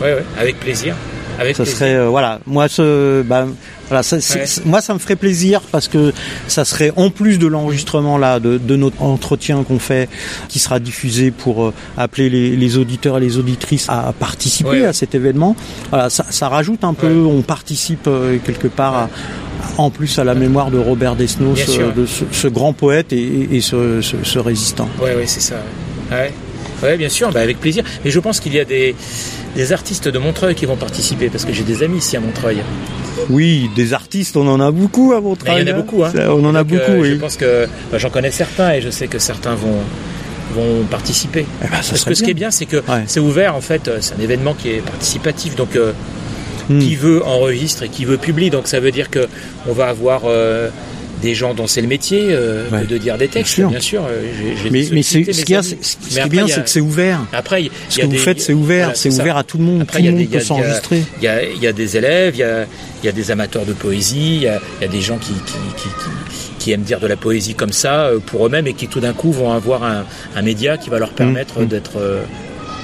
Oui, 0.00 0.08
oui, 0.16 0.22
avec 0.38 0.58
plaisir. 0.58 0.94
Avec 1.38 1.56
ça 1.56 1.64
serait 1.64 2.06
voilà 2.06 2.40
moi 2.46 2.68
ce 2.68 3.22
bah, 3.22 3.46
voilà, 3.92 4.02
ça, 4.02 4.16
moi 4.64 4.80
ça 4.80 4.94
me 4.94 4.98
ferait 4.98 5.16
plaisir 5.16 5.60
parce 5.70 5.86
que 5.86 6.14
ça 6.48 6.64
serait 6.64 6.92
en 6.96 7.10
plus 7.10 7.38
de 7.38 7.46
l'enregistrement 7.46 8.16
là 8.16 8.40
de, 8.40 8.56
de, 8.56 8.74
notre 8.74 9.02
entretien 9.02 9.64
qu'on 9.64 9.78
fait, 9.78 10.08
qui 10.48 10.60
sera 10.60 10.80
diffusé 10.80 11.30
pour 11.30 11.64
euh, 11.64 11.74
appeler 11.98 12.30
les, 12.30 12.56
les, 12.56 12.78
auditeurs 12.78 13.18
et 13.18 13.20
les 13.20 13.36
auditrices 13.36 13.90
à 13.90 14.14
participer 14.18 14.86
à 14.86 14.94
cet 14.94 15.14
événement. 15.14 15.56
Voilà, 15.90 16.08
ça, 16.08 16.24
ça 16.30 16.48
rajoute 16.48 16.84
un 16.84 16.94
peu, 16.94 17.26
on 17.26 17.42
participe 17.42 18.06
euh, 18.06 18.38
quelque 18.42 18.68
part 18.68 19.10
en 19.76 19.90
plus 19.90 20.18
à 20.18 20.24
la 20.24 20.34
mémoire 20.34 20.70
de 20.70 20.78
Robert 20.78 21.14
Desnos, 21.14 21.58
euh, 21.68 21.92
de 21.92 22.06
ce, 22.06 22.24
ce, 22.32 22.48
grand 22.48 22.72
poète 22.72 23.12
et, 23.12 23.56
et 23.56 23.60
ce, 23.60 24.00
ce, 24.00 24.16
ce, 24.22 24.38
résistant. 24.38 24.88
Oui, 25.02 25.10
oui, 25.16 25.24
c'est 25.26 25.40
ça. 25.42 25.56
Ouais. 26.10 26.32
Ouais. 26.82 26.96
bien 26.96 27.08
sûr, 27.08 27.30
bah 27.32 27.40
avec 27.40 27.60
plaisir. 27.60 27.84
Mais 28.04 28.10
je 28.10 28.20
pense 28.20 28.40
qu'il 28.40 28.54
y 28.54 28.60
a 28.60 28.64
des, 28.64 28.94
des 29.56 29.72
artistes 29.72 30.08
de 30.08 30.18
Montreuil 30.18 30.54
qui 30.54 30.66
vont 30.66 30.76
participer 30.76 31.28
parce 31.28 31.44
que 31.44 31.52
j'ai 31.52 31.64
des 31.64 31.82
amis 31.82 31.98
ici 31.98 32.16
à 32.16 32.20
Montreuil. 32.20 32.58
Oui, 33.30 33.70
des 33.76 33.92
artistes, 33.92 34.36
on 34.36 34.46
en 34.48 34.60
a 34.60 34.70
beaucoup 34.70 35.12
à 35.12 35.20
Montreuil. 35.20 35.62
Il 35.62 35.68
y 35.68 35.70
en 35.70 35.74
a 35.74 35.76
hein. 35.76 35.80
beaucoup, 35.80 36.04
hein. 36.04 36.12
On 36.28 36.44
en 36.44 36.54
a 36.54 36.64
beaucoup, 36.64 36.92
euh, 36.92 37.00
oui. 37.00 37.10
Je 37.10 37.14
pense 37.16 37.36
que 37.36 37.66
bah, 37.90 37.98
j'en 37.98 38.10
connais 38.10 38.30
certains 38.30 38.72
et 38.72 38.80
je 38.80 38.90
sais 38.90 39.08
que 39.08 39.18
certains 39.18 39.54
vont 39.54 39.78
vont 40.54 40.84
participer. 40.90 41.46
Eh 41.62 41.64
ben, 41.64 41.70
parce 41.70 42.04
que 42.04 42.14
ce 42.14 42.22
qui 42.22 42.30
est 42.30 42.34
bien, 42.34 42.50
c'est 42.50 42.66
que 42.66 42.82
c'est 43.06 43.20
ouvert 43.20 43.56
en 43.56 43.60
fait. 43.60 43.90
C'est 44.00 44.14
un 44.14 44.20
événement 44.22 44.54
qui 44.54 44.70
est 44.70 44.82
participatif, 44.82 45.56
donc 45.56 45.76
euh, 45.76 45.92
hmm. 46.68 46.78
qui 46.78 46.96
veut 46.96 47.24
enregistre 47.24 47.84
et 47.84 47.88
qui 47.88 48.04
veut 48.04 48.18
publie. 48.18 48.50
Donc 48.50 48.66
ça 48.66 48.80
veut 48.80 48.90
dire 48.90 49.10
que 49.10 49.26
on 49.66 49.72
va 49.72 49.86
avoir 49.88 50.22
euh, 50.26 50.68
des 51.22 51.34
gens 51.34 51.54
dont 51.54 51.66
c'est 51.66 51.80
le 51.80 51.86
métier 51.86 52.26
euh, 52.30 52.68
de 52.84 52.98
dire 52.98 53.16
des 53.16 53.28
textes, 53.28 53.60
bien 53.60 53.80
sûr. 53.80 54.04
Euh, 54.04 54.22
mais, 54.70 54.86
mais 54.92 55.02
ce 55.02 55.18
qui 55.18 55.30
est 55.30 56.28
bien, 56.28 56.46
c'est 56.46 56.64
que 56.64 56.70
c'est 56.70 56.80
ouvert. 56.80 57.20
Après, 57.32 57.70
ce 57.88 58.00
que 58.00 58.06
vous 58.06 58.18
faites, 58.18 58.40
c'est 58.40 58.52
ouvert, 58.52 58.90
c'est 58.94 59.08
ouvert 59.08 59.36
à 59.36 59.44
tout 59.44 59.58
le 59.58 59.64
monde. 59.64 59.86
tout 59.86 60.02
le 60.02 60.10
monde 60.10 60.28
peut 60.28 60.40
s'enregistrer. 60.40 61.02
Il 61.22 61.62
y 61.62 61.66
a, 61.66 61.72
des 61.72 61.96
élèves, 61.96 62.34
il 62.34 62.40
y 62.40 62.42
a, 62.42 62.66
y 63.02 63.08
a, 63.08 63.12
des 63.12 63.30
amateurs 63.30 63.64
de 63.64 63.72
poésie, 63.72 64.36
il 64.36 64.42
y 64.42 64.48
a, 64.48 64.60
y 64.80 64.84
a 64.84 64.88
des 64.88 65.00
gens 65.00 65.16
qui, 65.16 65.32
qui, 65.32 65.54
qui, 65.76 65.88
qui, 66.58 66.72
aiment 66.72 66.82
dire 66.82 67.00
de 67.00 67.06
la 67.06 67.16
poésie 67.16 67.54
comme 67.54 67.72
ça 67.72 68.06
euh, 68.06 68.18
pour 68.18 68.46
eux-mêmes 68.46 68.66
et 68.66 68.74
qui 68.74 68.88
tout 68.88 69.00
d'un 69.00 69.12
coup 69.12 69.32
vont 69.32 69.52
avoir 69.52 69.84
un, 69.84 70.04
un, 70.34 70.42
média 70.42 70.76
qui 70.76 70.90
va 70.90 70.98
leur 70.98 71.10
permettre 71.10 71.60
mmh, 71.60 71.64
mmh. 71.64 71.68
d'être 71.68 72.00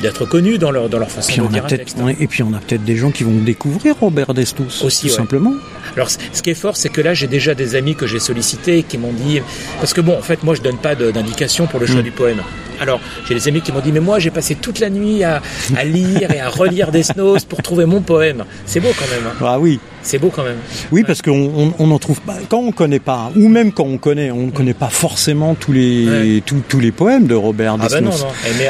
d'être 0.01 0.25
connus 0.27 0.59
dans 0.59 0.71
leur, 0.71 0.89
dans 0.89 0.99
leur 0.99 1.11
façon 1.11 1.45
de 1.45 1.53
dire 1.53 1.65
un 1.65 1.69
texte. 1.69 1.99
Et 2.21 2.27
puis 2.27 2.43
on 2.43 2.53
a 2.53 2.59
peut-être 2.59 2.85
des 2.85 2.97
gens 2.97 3.11
qui 3.11 3.25
vont 3.25 3.39
découvrir 3.41 3.97
Robert 4.01 4.35
Destos, 4.35 4.85
aussi, 4.85 5.09
tout 5.09 5.15
simplement. 5.15 5.55
Alors 5.95 6.11
ce 6.11 6.43
qui 6.43 6.51
est 6.51 6.55
fort, 6.55 6.77
c'est 6.77 6.89
que 6.89 7.01
là 7.01 7.15
j'ai 7.15 7.27
déjà 7.27 7.55
des 7.55 7.75
amis 7.75 7.95
que 7.95 8.07
j'ai 8.07 8.19
sollicités 8.19 8.83
qui 8.83 8.99
m'ont 8.99 9.13
dit, 9.13 9.41
parce 9.81 9.95
que 9.95 10.01
bon, 10.01 10.17
en 10.17 10.23
fait 10.23 10.43
moi 10.43 10.55
je 10.55 10.63
donne 10.63 10.79
pas 10.79 10.95
d'indication 10.95 11.67
pour 11.67 11.81
le 11.81 11.87
choix 11.87 12.01
mm. 12.01 12.05
du 12.05 12.13
poème. 12.13 12.43
Alors, 12.81 13.01
j'ai 13.27 13.35
des 13.35 13.49
amis 13.49 13.61
qui 13.61 13.73
m'ont 13.73 13.81
dit, 13.81 13.93
mais 13.93 14.01
moi, 14.01 14.19
j'ai 14.19 14.31
passé 14.31 14.55
toute 14.55 14.81
la 14.81 14.91
nuit 14.91 15.25
à, 15.25 15.43
à 15.77 15.85
lire 15.85 16.31
et 16.31 16.41
à 16.41 16.49
relire 16.49 16.91
Desnos 16.91 17.45
pour 17.45 17.63
trouver 17.63 17.87
mon 17.87 18.01
poème. 18.01 18.45
C'est 18.67 18.81
beau 18.81 18.91
quand 18.99 19.09
même. 19.09 19.27
Hein. 19.27 19.37
Ah 19.41 19.59
oui. 19.59 19.81
C'est 20.03 20.19
beau 20.19 20.31
quand 20.35 20.45
même. 20.45 20.57
Oui, 20.91 21.05
parce 21.07 21.23
qu'on 21.23 21.75
on, 21.79 21.91
en 21.91 21.99
trouve 21.99 22.21
pas. 22.21 22.37
Quand 22.49 22.61
on 22.61 22.73
connaît 22.73 23.01
pas, 23.01 23.31
ou 23.37 23.49
même 23.49 23.73
quand 23.73 23.85
on 23.85 23.99
connaît, 23.99 24.31
on 24.31 24.47
ne 24.47 24.51
connaît 24.51 24.73
pas 24.73 24.89
forcément 24.89 25.55
tous 25.55 25.73
les 25.73 26.43
tous, 26.47 26.81
les 26.81 26.93
poèmes 26.93 27.27
de 27.27 27.35
Robert 27.35 27.75
ah 27.75 27.89
bah 27.89 28.01
Desnos. 28.01 28.25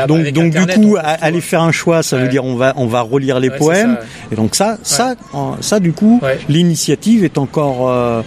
donc 0.09 0.33
donc 0.33 0.51
du 0.51 0.67
coup, 0.67 0.97
aller 1.01 1.41
faire 1.41 1.63
un 1.63 1.71
choix, 1.71 2.03
ça 2.03 2.17
veut 2.17 2.29
dire 2.29 2.45
on 2.45 2.57
va 2.57 2.73
on 2.77 2.87
va 2.87 3.03
relire 3.03 3.39
les 3.41 3.51
poèmes. 3.51 3.99
Et 4.33 4.37
donc 4.37 4.57
ça 4.57 4.79
ça 4.83 5.15
ça 5.61 5.81
du 5.81 5.93
coup, 5.93 6.21
l'initiative 6.49 7.25
est 7.25 7.39
encore 7.39 7.89
euh, 7.89 8.23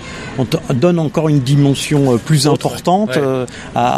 donne 0.74 1.00
encore 1.00 1.28
une 1.28 1.40
dimension 1.40 2.14
euh, 2.14 2.18
plus 2.18 2.48
importante 2.48 3.18
euh, 3.18 3.46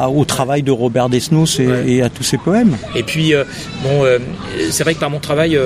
au 0.07 0.25
travail 0.25 0.63
de 0.63 0.71
Robert 0.71 1.09
Desnos 1.09 1.59
et, 1.59 1.67
à 1.73 2.09
tous 2.09 2.23
ses 2.23 2.37
poèmes. 2.37 2.77
Et 2.95 3.03
puis 3.03 3.33
bon, 3.83 4.05
c'est 4.71 4.83
vrai 4.83 4.93
que 4.93 4.99
par 4.99 5.09
mon 5.09 5.19
travail, 5.19 5.57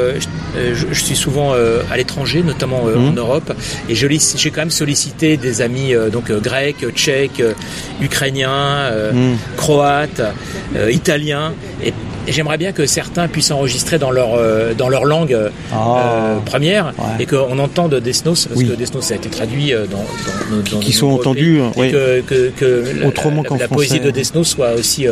je, 0.55 0.93
suis 0.93 1.15
souvent 1.15 1.53
à 1.53 1.97
l'étranger, 1.97 2.43
notamment 2.43 2.83
en 2.83 3.11
mmh. 3.11 3.17
Europe 3.17 3.53
et 3.89 3.95
j'ai 3.95 4.51
quand 4.51 4.61
même 4.61 4.71
sollicité 4.71 5.37
des 5.37 5.61
amis 5.61 5.93
euh, 5.93 6.09
donc 6.09 6.29
euh, 6.29 6.39
grecs, 6.39 6.85
tchèques, 6.93 7.39
euh, 7.39 7.53
ukrainiens, 8.01 8.91
mm. 9.13 9.35
croates, 9.55 10.21
italiens. 10.89 11.53
Et, 11.83 11.93
j'aimerais 12.27 12.57
bien 12.57 12.71
que 12.71 12.85
certains 12.85 13.27
puissent 13.27 13.51
enregistrer 13.51 13.97
dans 13.97 14.11
leur 14.11 14.29
dans 14.75 14.89
leur 14.89 15.05
langue 15.05 15.37
ah. 15.73 16.35
première 16.45 16.93
et 17.19 17.25
qu'on 17.25 17.59
entende 17.59 17.95
Desnos 17.95 18.47
parce 18.47 18.63
que 18.63 18.75
Desnos 18.75 19.11
a 19.11 19.15
été 19.15 19.29
traduit 19.29 19.73
dans, 19.89 20.05
dans, 20.71 20.79
qui 20.79 20.93
sont 20.93 21.07
entendus 21.07 21.61
et 21.77 21.91
que, 21.91 22.21
que, 22.21 22.49
que 22.49 23.05
autrement 23.05 23.43
la, 23.49 23.57
la 23.57 23.67
poésie 23.67 23.99
de 23.99 24.11
Desnos 24.11 24.47
soit 24.47 24.73
aussi 24.73 25.07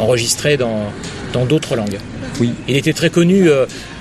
enregistrée 0.00 0.56
dans 0.56 0.92
dans 1.32 1.44
d'autres 1.44 1.76
langues. 1.76 1.98
Oui. 2.40 2.52
Il 2.68 2.76
était 2.76 2.92
très 2.92 3.10
connu 3.10 3.48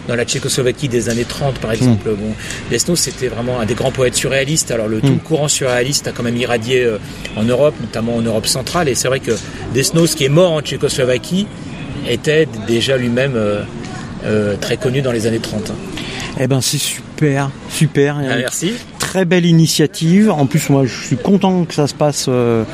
dans 0.08 0.16
la 0.16 0.26
Tchécoslovaquie 0.26 0.88
des 0.88 1.10
années 1.10 1.26
30 1.26 1.60
par 1.60 1.72
exemple. 1.72 2.10
Hmm. 2.10 2.16
Bon, 2.16 2.34
Desnos 2.70 3.00
c'était 3.00 3.28
vraiment 3.28 3.60
un 3.60 3.66
des 3.66 3.74
grands 3.74 3.92
poètes 3.92 4.16
surréalistes. 4.16 4.72
Alors 4.72 4.88
le 4.88 5.02
tout 5.02 5.08
hmm. 5.08 5.20
courant 5.20 5.48
surréaliste 5.48 6.08
a 6.08 6.12
quand 6.12 6.24
même 6.24 6.38
irradié 6.38 6.84
euh, 6.84 6.98
en 7.36 7.44
Europe, 7.44 7.76
notamment 7.82 8.16
en 8.16 8.22
Europe 8.22 8.48
centrale. 8.48 8.90
Et 8.90 8.96
c'est 8.96 9.08
vrai 9.08 9.20
que 9.20 9.32
Desnos, 9.74 10.16
qui 10.16 10.26
est 10.26 10.30
mort 10.30 10.52
en 10.52 10.62
Tchécoslovaquie, 10.62 11.48
était 12.08 12.48
déjà 12.68 12.98
lui-même 12.98 13.34
euh, 13.36 13.64
euh, 14.26 14.56
très 14.60 14.78
connu 14.78 15.02
dans 15.02 15.12
les 15.12 15.28
années 15.28 15.40
30. 15.40 15.72
Eh 16.40 16.48
ben 16.48 16.62
c'est 16.62 16.78
super, 16.78 17.50
super. 17.70 18.18
Ah, 18.20 18.36
merci 18.38 18.74
très 19.16 19.24
belle 19.24 19.46
initiative. 19.46 20.30
En 20.30 20.46
plus, 20.46 20.70
moi, 20.70 20.84
je 20.86 21.06
suis 21.06 21.16
content 21.16 21.64
que 21.64 21.74
ça 21.74 21.88
se 21.88 21.94
passe, 21.94 22.26
euh, 22.28 22.66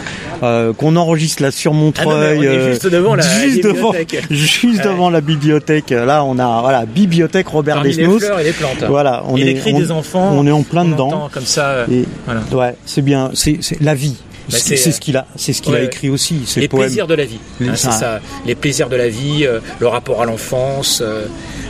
euh, 0.42 0.74
qu'on 0.74 0.96
enregistre 0.96 1.44
là 1.44 1.52
sur 1.52 1.72
Montreuil, 1.76 2.48
ah 2.48 2.72
juste 2.72 2.88
devant 2.88 3.14
la 3.14 3.22
juste 3.22 3.58
bibliothèque. 3.58 4.24
Devant, 4.24 4.26
juste 4.36 4.84
devant 4.84 5.10
la 5.12 5.22
bibliothèque. 5.22 5.92
Là, 5.92 6.24
on 6.24 6.40
a 6.40 6.62
voilà 6.62 6.88
bibliothèque 6.88 7.48
Robert 7.48 7.84
Desnos. 7.84 8.20
Les 8.20 8.26
fleurs 8.26 8.40
et 8.40 8.44
les 8.44 8.54
plantes. 8.54 8.84
Voilà, 8.88 9.24
on 9.28 9.38
est 9.38 9.62
on, 9.68 9.80
des 9.80 9.92
enfants. 9.92 10.32
On 10.34 10.48
est 10.48 10.52
en 10.52 10.64
plein 10.64 10.86
dedans. 10.86 11.30
Comme 11.32 11.46
ça. 11.46 11.66
Euh, 11.68 11.86
et, 11.92 12.06
voilà. 12.26 12.42
Ouais, 12.54 12.76
c'est 12.88 13.04
bien. 13.04 13.30
C'est 13.36 13.60
la 13.80 13.94
vie. 13.94 14.18
Bah, 14.52 14.58
c'est 14.60 14.78
ce 14.78 15.00
qu'il 15.00 15.18
a, 15.18 15.26
c'est 15.36 15.54
ce 15.54 15.62
qu'il 15.62 15.76
a 15.76 15.82
écrit 15.82 16.10
aussi. 16.10 16.42
Les 16.58 16.68
plaisirs 16.68 17.08
de 17.08 17.14
la 17.14 17.26
vie. 17.26 17.40
Hein, 17.62 17.76
c'est 17.76 17.92
ça. 17.92 18.20
Les 18.46 18.56
plaisirs 18.56 18.90
de 18.90 18.96
la 18.96 19.10
vie, 19.10 19.48
le 19.80 19.88
rapport 19.88 20.22
à 20.22 20.26
l'enfance. 20.26 21.04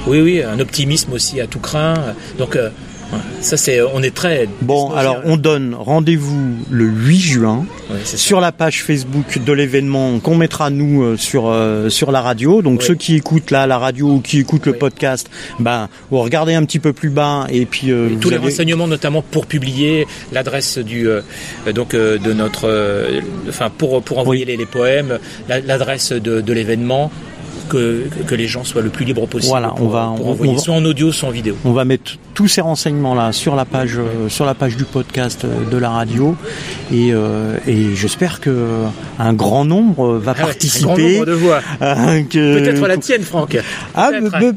oui, 0.08 0.22
oui, 0.22 0.44
un 0.44 0.60
optimisme 0.60 1.14
aussi 1.14 1.40
à 1.42 1.48
tout 1.48 1.60
craint. 1.60 1.96
Donc 2.38 2.58
ça, 3.42 3.58
c'est, 3.58 3.82
on 3.82 4.02
est 4.04 4.14
très. 4.14 4.48
Bon, 4.62 4.92
alors 4.92 5.18
on 5.26 5.38
donne 5.38 5.76
rendez-vous 5.76 6.56
le 6.70 6.86
8 6.86 7.20
juin 7.20 7.66
sur 8.04 8.40
la 8.40 8.52
page 8.52 8.84
Facebook 8.84 9.44
de 9.44 9.54
l'événement 9.54 10.20
qu'on 10.20 10.36
mettra 10.36 10.70
nous 10.70 11.04
euh, 11.04 11.18
sur 11.18 11.48
euh, 11.48 11.90
sur 11.90 12.12
la 12.12 12.22
radio. 12.22 12.62
Donc 12.62 12.84
ceux 12.84 12.96
qui 12.96 13.16
écoutent 13.16 13.52
là 13.52 13.68
la 13.68 13.78
radio 13.78 14.10
ou 14.10 14.20
qui 14.20 14.40
écoutent 14.40 14.66
le 14.66 14.74
podcast, 14.74 15.30
ben 15.60 15.90
vous 16.10 16.20
regardez 16.20 16.54
un 16.54 16.64
petit 16.66 16.80
peu 16.80 16.94
plus 16.94 17.10
bas 17.10 17.48
et 17.50 17.66
puis 17.66 17.92
euh, 17.92 18.10
tous 18.20 18.30
les 18.30 18.38
renseignements, 18.38 18.88
notamment 18.88 19.22
pour 19.22 19.46
publier 19.46 20.08
l'adresse 20.32 20.78
du 20.78 21.08
donc 21.74 21.96
de 21.96 22.34
notre, 22.34 22.70
enfin 23.50 23.70
pour 23.76 24.02
pour 24.02 24.20
envoyer 24.20 24.46
les, 24.46 24.66
poèmes, 24.66 25.20
l'adresse 25.50 26.12
de, 26.12 26.42
de 26.42 26.54
l'événement 26.54 27.12
que, 27.72 28.04
que 28.28 28.36
les 28.36 28.48
gens 28.48 28.64
soient 28.64 28.82
le 28.82 28.90
plus 28.90 29.06
libres 29.06 29.28
possible. 29.28 29.50
Voilà, 29.50 29.70
pour, 29.70 29.88
on 29.88 29.90
va- 29.90 30.14
pour 30.18 30.28
envoyer 30.30 30.52
on 30.54 30.56
va- 30.56 30.62
soit 30.62 30.76
en 30.76 30.86
audio, 30.86 31.12
soit 31.12 31.30
en 31.30 31.32
vidéo. 31.32 31.56
On 31.66 31.72
va 31.74 31.86
mettre 31.86 32.14
tous 32.34 32.48
ces 32.48 32.62
renseignements 32.62 33.14
là 33.16 33.32
sur 33.32 33.56
la 33.56 33.66
page 33.66 33.98
euh, 33.98 34.30
sur 34.30 34.46
la 34.46 34.54
page 34.54 34.78
du 34.78 34.84
podcast 34.86 35.44
euh, 35.46 35.70
de 35.70 35.78
la 35.78 35.90
radio 35.90 36.36
et, 36.92 37.10
euh, 37.14 37.58
et 37.68 37.96
j'espère 37.96 38.40
que 38.40 38.68
un 39.20 39.34
grand 39.34 39.66
nombre 39.66 40.18
va 40.18 40.32
Ah 40.32 40.34
ouais, 40.34 40.40
un 40.40 40.44
grand 40.44 40.46
participer. 40.48 41.14
nombre 41.16 41.26
de 41.26 41.32
voix. 41.34 41.60
que- 42.30 42.60
Peut-être 42.60 42.88
la 42.88 42.98
tienne, 42.98 43.22
Franck. 43.24 43.58
Ah, 43.96 44.12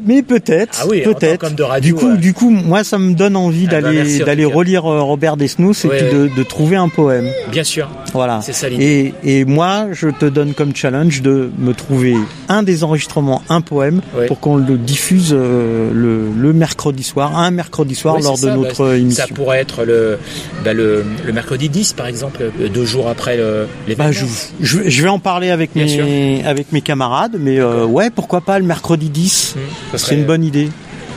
mais, 0.07 0.23
peut-être, 0.23 0.81
Ah 0.83 0.87
oui, 0.89 1.03
peut-être. 1.03 1.51
du 1.81 1.95
coup, 1.95 2.17
du 2.17 2.33
coup, 2.35 2.51
moi, 2.51 2.85
ça 2.85 2.99
me 2.99 3.15
donne 3.15 3.37
envie 3.37 3.67
Ah 3.69 3.73
bah, 3.73 3.81
d'aller 3.83 4.19
d'aller 4.21 4.45
relire 4.45 4.85
Robert 4.85 5.37
Desnos 5.37 5.85
et 5.85 5.89
Ouais, 5.89 5.99
puis 5.99 6.17
de, 6.17 6.31
de 6.35 6.43
trouver 6.43 6.77
un 6.77 6.89
poème. 6.89 7.29
Bien 7.51 7.65
sûr. 7.65 7.89
Voilà. 8.15 8.41
C'est 8.43 8.53
ça 8.55 8.69
l'idée. 8.69 9.13
Et, 9.25 9.41
et 9.41 9.45
moi, 9.45 9.89
je 9.93 10.09
te 10.09 10.25
donne 10.25 10.55
comme 10.55 10.75
challenge 10.75 11.21
de 11.21 11.51
me 11.59 11.73
trouver 11.75 12.15
un 12.49 12.63
des 12.63 12.83
enregistrements, 12.85 13.43
un 13.51 13.61
poème, 13.61 14.01
Ouais. 14.17 14.27
pour 14.27 14.41
qu'on 14.41 14.57
le 14.57 14.79
diffuse 14.79 15.33
euh, 15.37 15.91
le, 15.93 16.31
le 16.41 16.53
mercredi 16.53 17.03
soir, 17.03 17.37
un 17.39 17.51
mercredi 17.51 17.95
soir 17.95 18.15
Ouais, 18.17 18.23
lors 18.23 18.35
de 18.37 18.39
ça, 18.43 18.55
notre 18.57 18.85
bah, 18.87 18.97
émission. 18.97 19.25
Ça 19.29 19.35
pourrait 19.35 19.59
être 19.61 19.85
le, 19.85 20.19
bah, 20.65 20.73
le, 20.73 21.05
le 21.27 21.33
mercredi 21.33 21.69
10, 21.69 21.93
par 21.95 22.07
exemple, 22.07 22.41
euh, 22.61 22.69
deux 22.69 22.85
jours 22.85 23.09
après 23.09 23.37
le- 23.37 23.67
l'événement. 23.89 24.13
Bah, 24.13 24.27
je, 24.61 24.65
je, 24.65 24.89
je 24.89 25.03
vais 25.03 25.09
en 25.09 25.19
parler 25.19 25.51
avec 25.51 25.73
Bien 25.75 25.85
mes 25.85 26.45
avec 26.45 26.71
mes 26.73 26.81
camarades, 26.81 27.37
mais 27.39 27.59
euh, 27.59 27.85
ouais, 27.85 28.11
pourquoi 28.11 28.41
pas 28.41 28.59
le 28.59 28.65
mercredi 28.65 29.09
10 29.11 29.55
Hum, 29.57 29.63
ça 29.99 30.07
C'est 30.07 30.15
une 30.15 30.25
bonne 30.25 30.45
idée. 30.45 30.69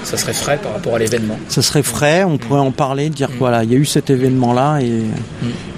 Ça 0.08 0.16
serait 0.18 0.34
frais 0.34 0.58
par 0.62 0.72
rapport 0.74 0.96
à 0.96 1.00
l'événement. 1.00 1.38
Ça 1.50 1.62
serait 1.62 1.84
frais, 1.84 2.24
on 2.24 2.38
pourrait 2.38 2.62
en 2.62 2.72
parler, 2.72 3.10
dire 3.10 3.30
voilà, 3.38 3.64
il 3.66 3.72
y 3.72 3.76
a 3.76 3.78
eu 3.78 3.86
cet 3.86 4.10
événement-là 4.10 4.80
et, 4.82 5.02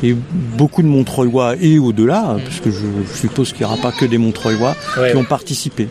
et 0.07 0.15
beaucoup 0.55 0.83
de 0.83 0.87
Montreuilois 0.87 1.55
et 1.59 1.79
au-delà, 1.79 2.37
parce 2.43 2.59
que 2.59 2.69
je, 2.69 2.77
je 3.11 3.17
suppose 3.17 3.53
qu'il 3.53 3.65
n'y 3.65 3.71
aura 3.71 3.81
pas 3.81 3.91
que 3.91 4.05
des 4.05 4.19
Montreuilois 4.19 4.75
Ouais, 4.97 5.09
qui 5.09 5.15
ouais. 5.15 5.21
ont 5.21 5.23
participé. 5.25 5.87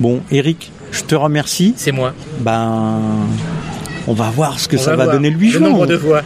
Bon, 0.00 0.20
Eric, 0.30 0.72
je 0.92 1.02
te 1.02 1.14
remercie. 1.14 1.74
C'est 1.76 1.92
moi. 1.92 2.14
Ben, 2.40 3.00
on 4.06 4.14
va 4.14 4.30
voir 4.30 4.58
ce 4.58 4.66
que 4.68 4.76
On 4.76 4.80
ça 4.80 4.96
va, 4.96 5.06
donner 5.06 5.28
le 5.30 5.38
8 5.38 5.52
Le 5.52 5.58
juin. 5.58 5.68
nombre 5.68 5.86
de 5.86 5.94
voix. 5.96 6.22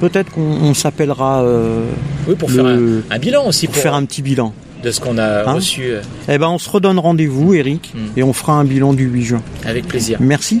Peut-être 0.00 0.30
qu'on 0.30 0.42
on 0.42 0.74
s'appellera 0.74 1.42
euh, 1.42 1.84
Oui, 2.28 2.34
pour 2.34 2.48
Le- 2.50 2.54
faire 2.54 2.66
un, 2.66 3.14
un 3.14 3.18
bilan 3.18 3.46
aussi 3.46 3.66
pour 3.66 3.74
pour, 3.74 3.82
faire 3.82 3.94
un 3.94 4.04
petit 4.04 4.22
bilan. 4.22 4.52
de 4.84 4.90
ce 4.90 5.00
qu'on 5.00 5.16
a 5.18 5.48
Hein 5.48 5.52
reçu 5.54 5.82
euh, 5.86 6.00
Eh 6.28 6.36
ben, 6.38 6.48
on 6.48 6.58
se 6.58 6.68
redonne 6.70 6.98
rendez-vous, 6.98 7.54
Eric, 7.54 7.92
Mm. 7.94 7.98
et 8.18 8.22
on 8.22 8.32
fera 8.32 8.52
un 8.54 8.64
bilan 8.64 8.92
du 8.92 9.04
8 9.04 9.22
juin. 9.24 9.42
avec 9.66 9.86
plaisir. 9.88 10.18
Merci. 10.20 10.60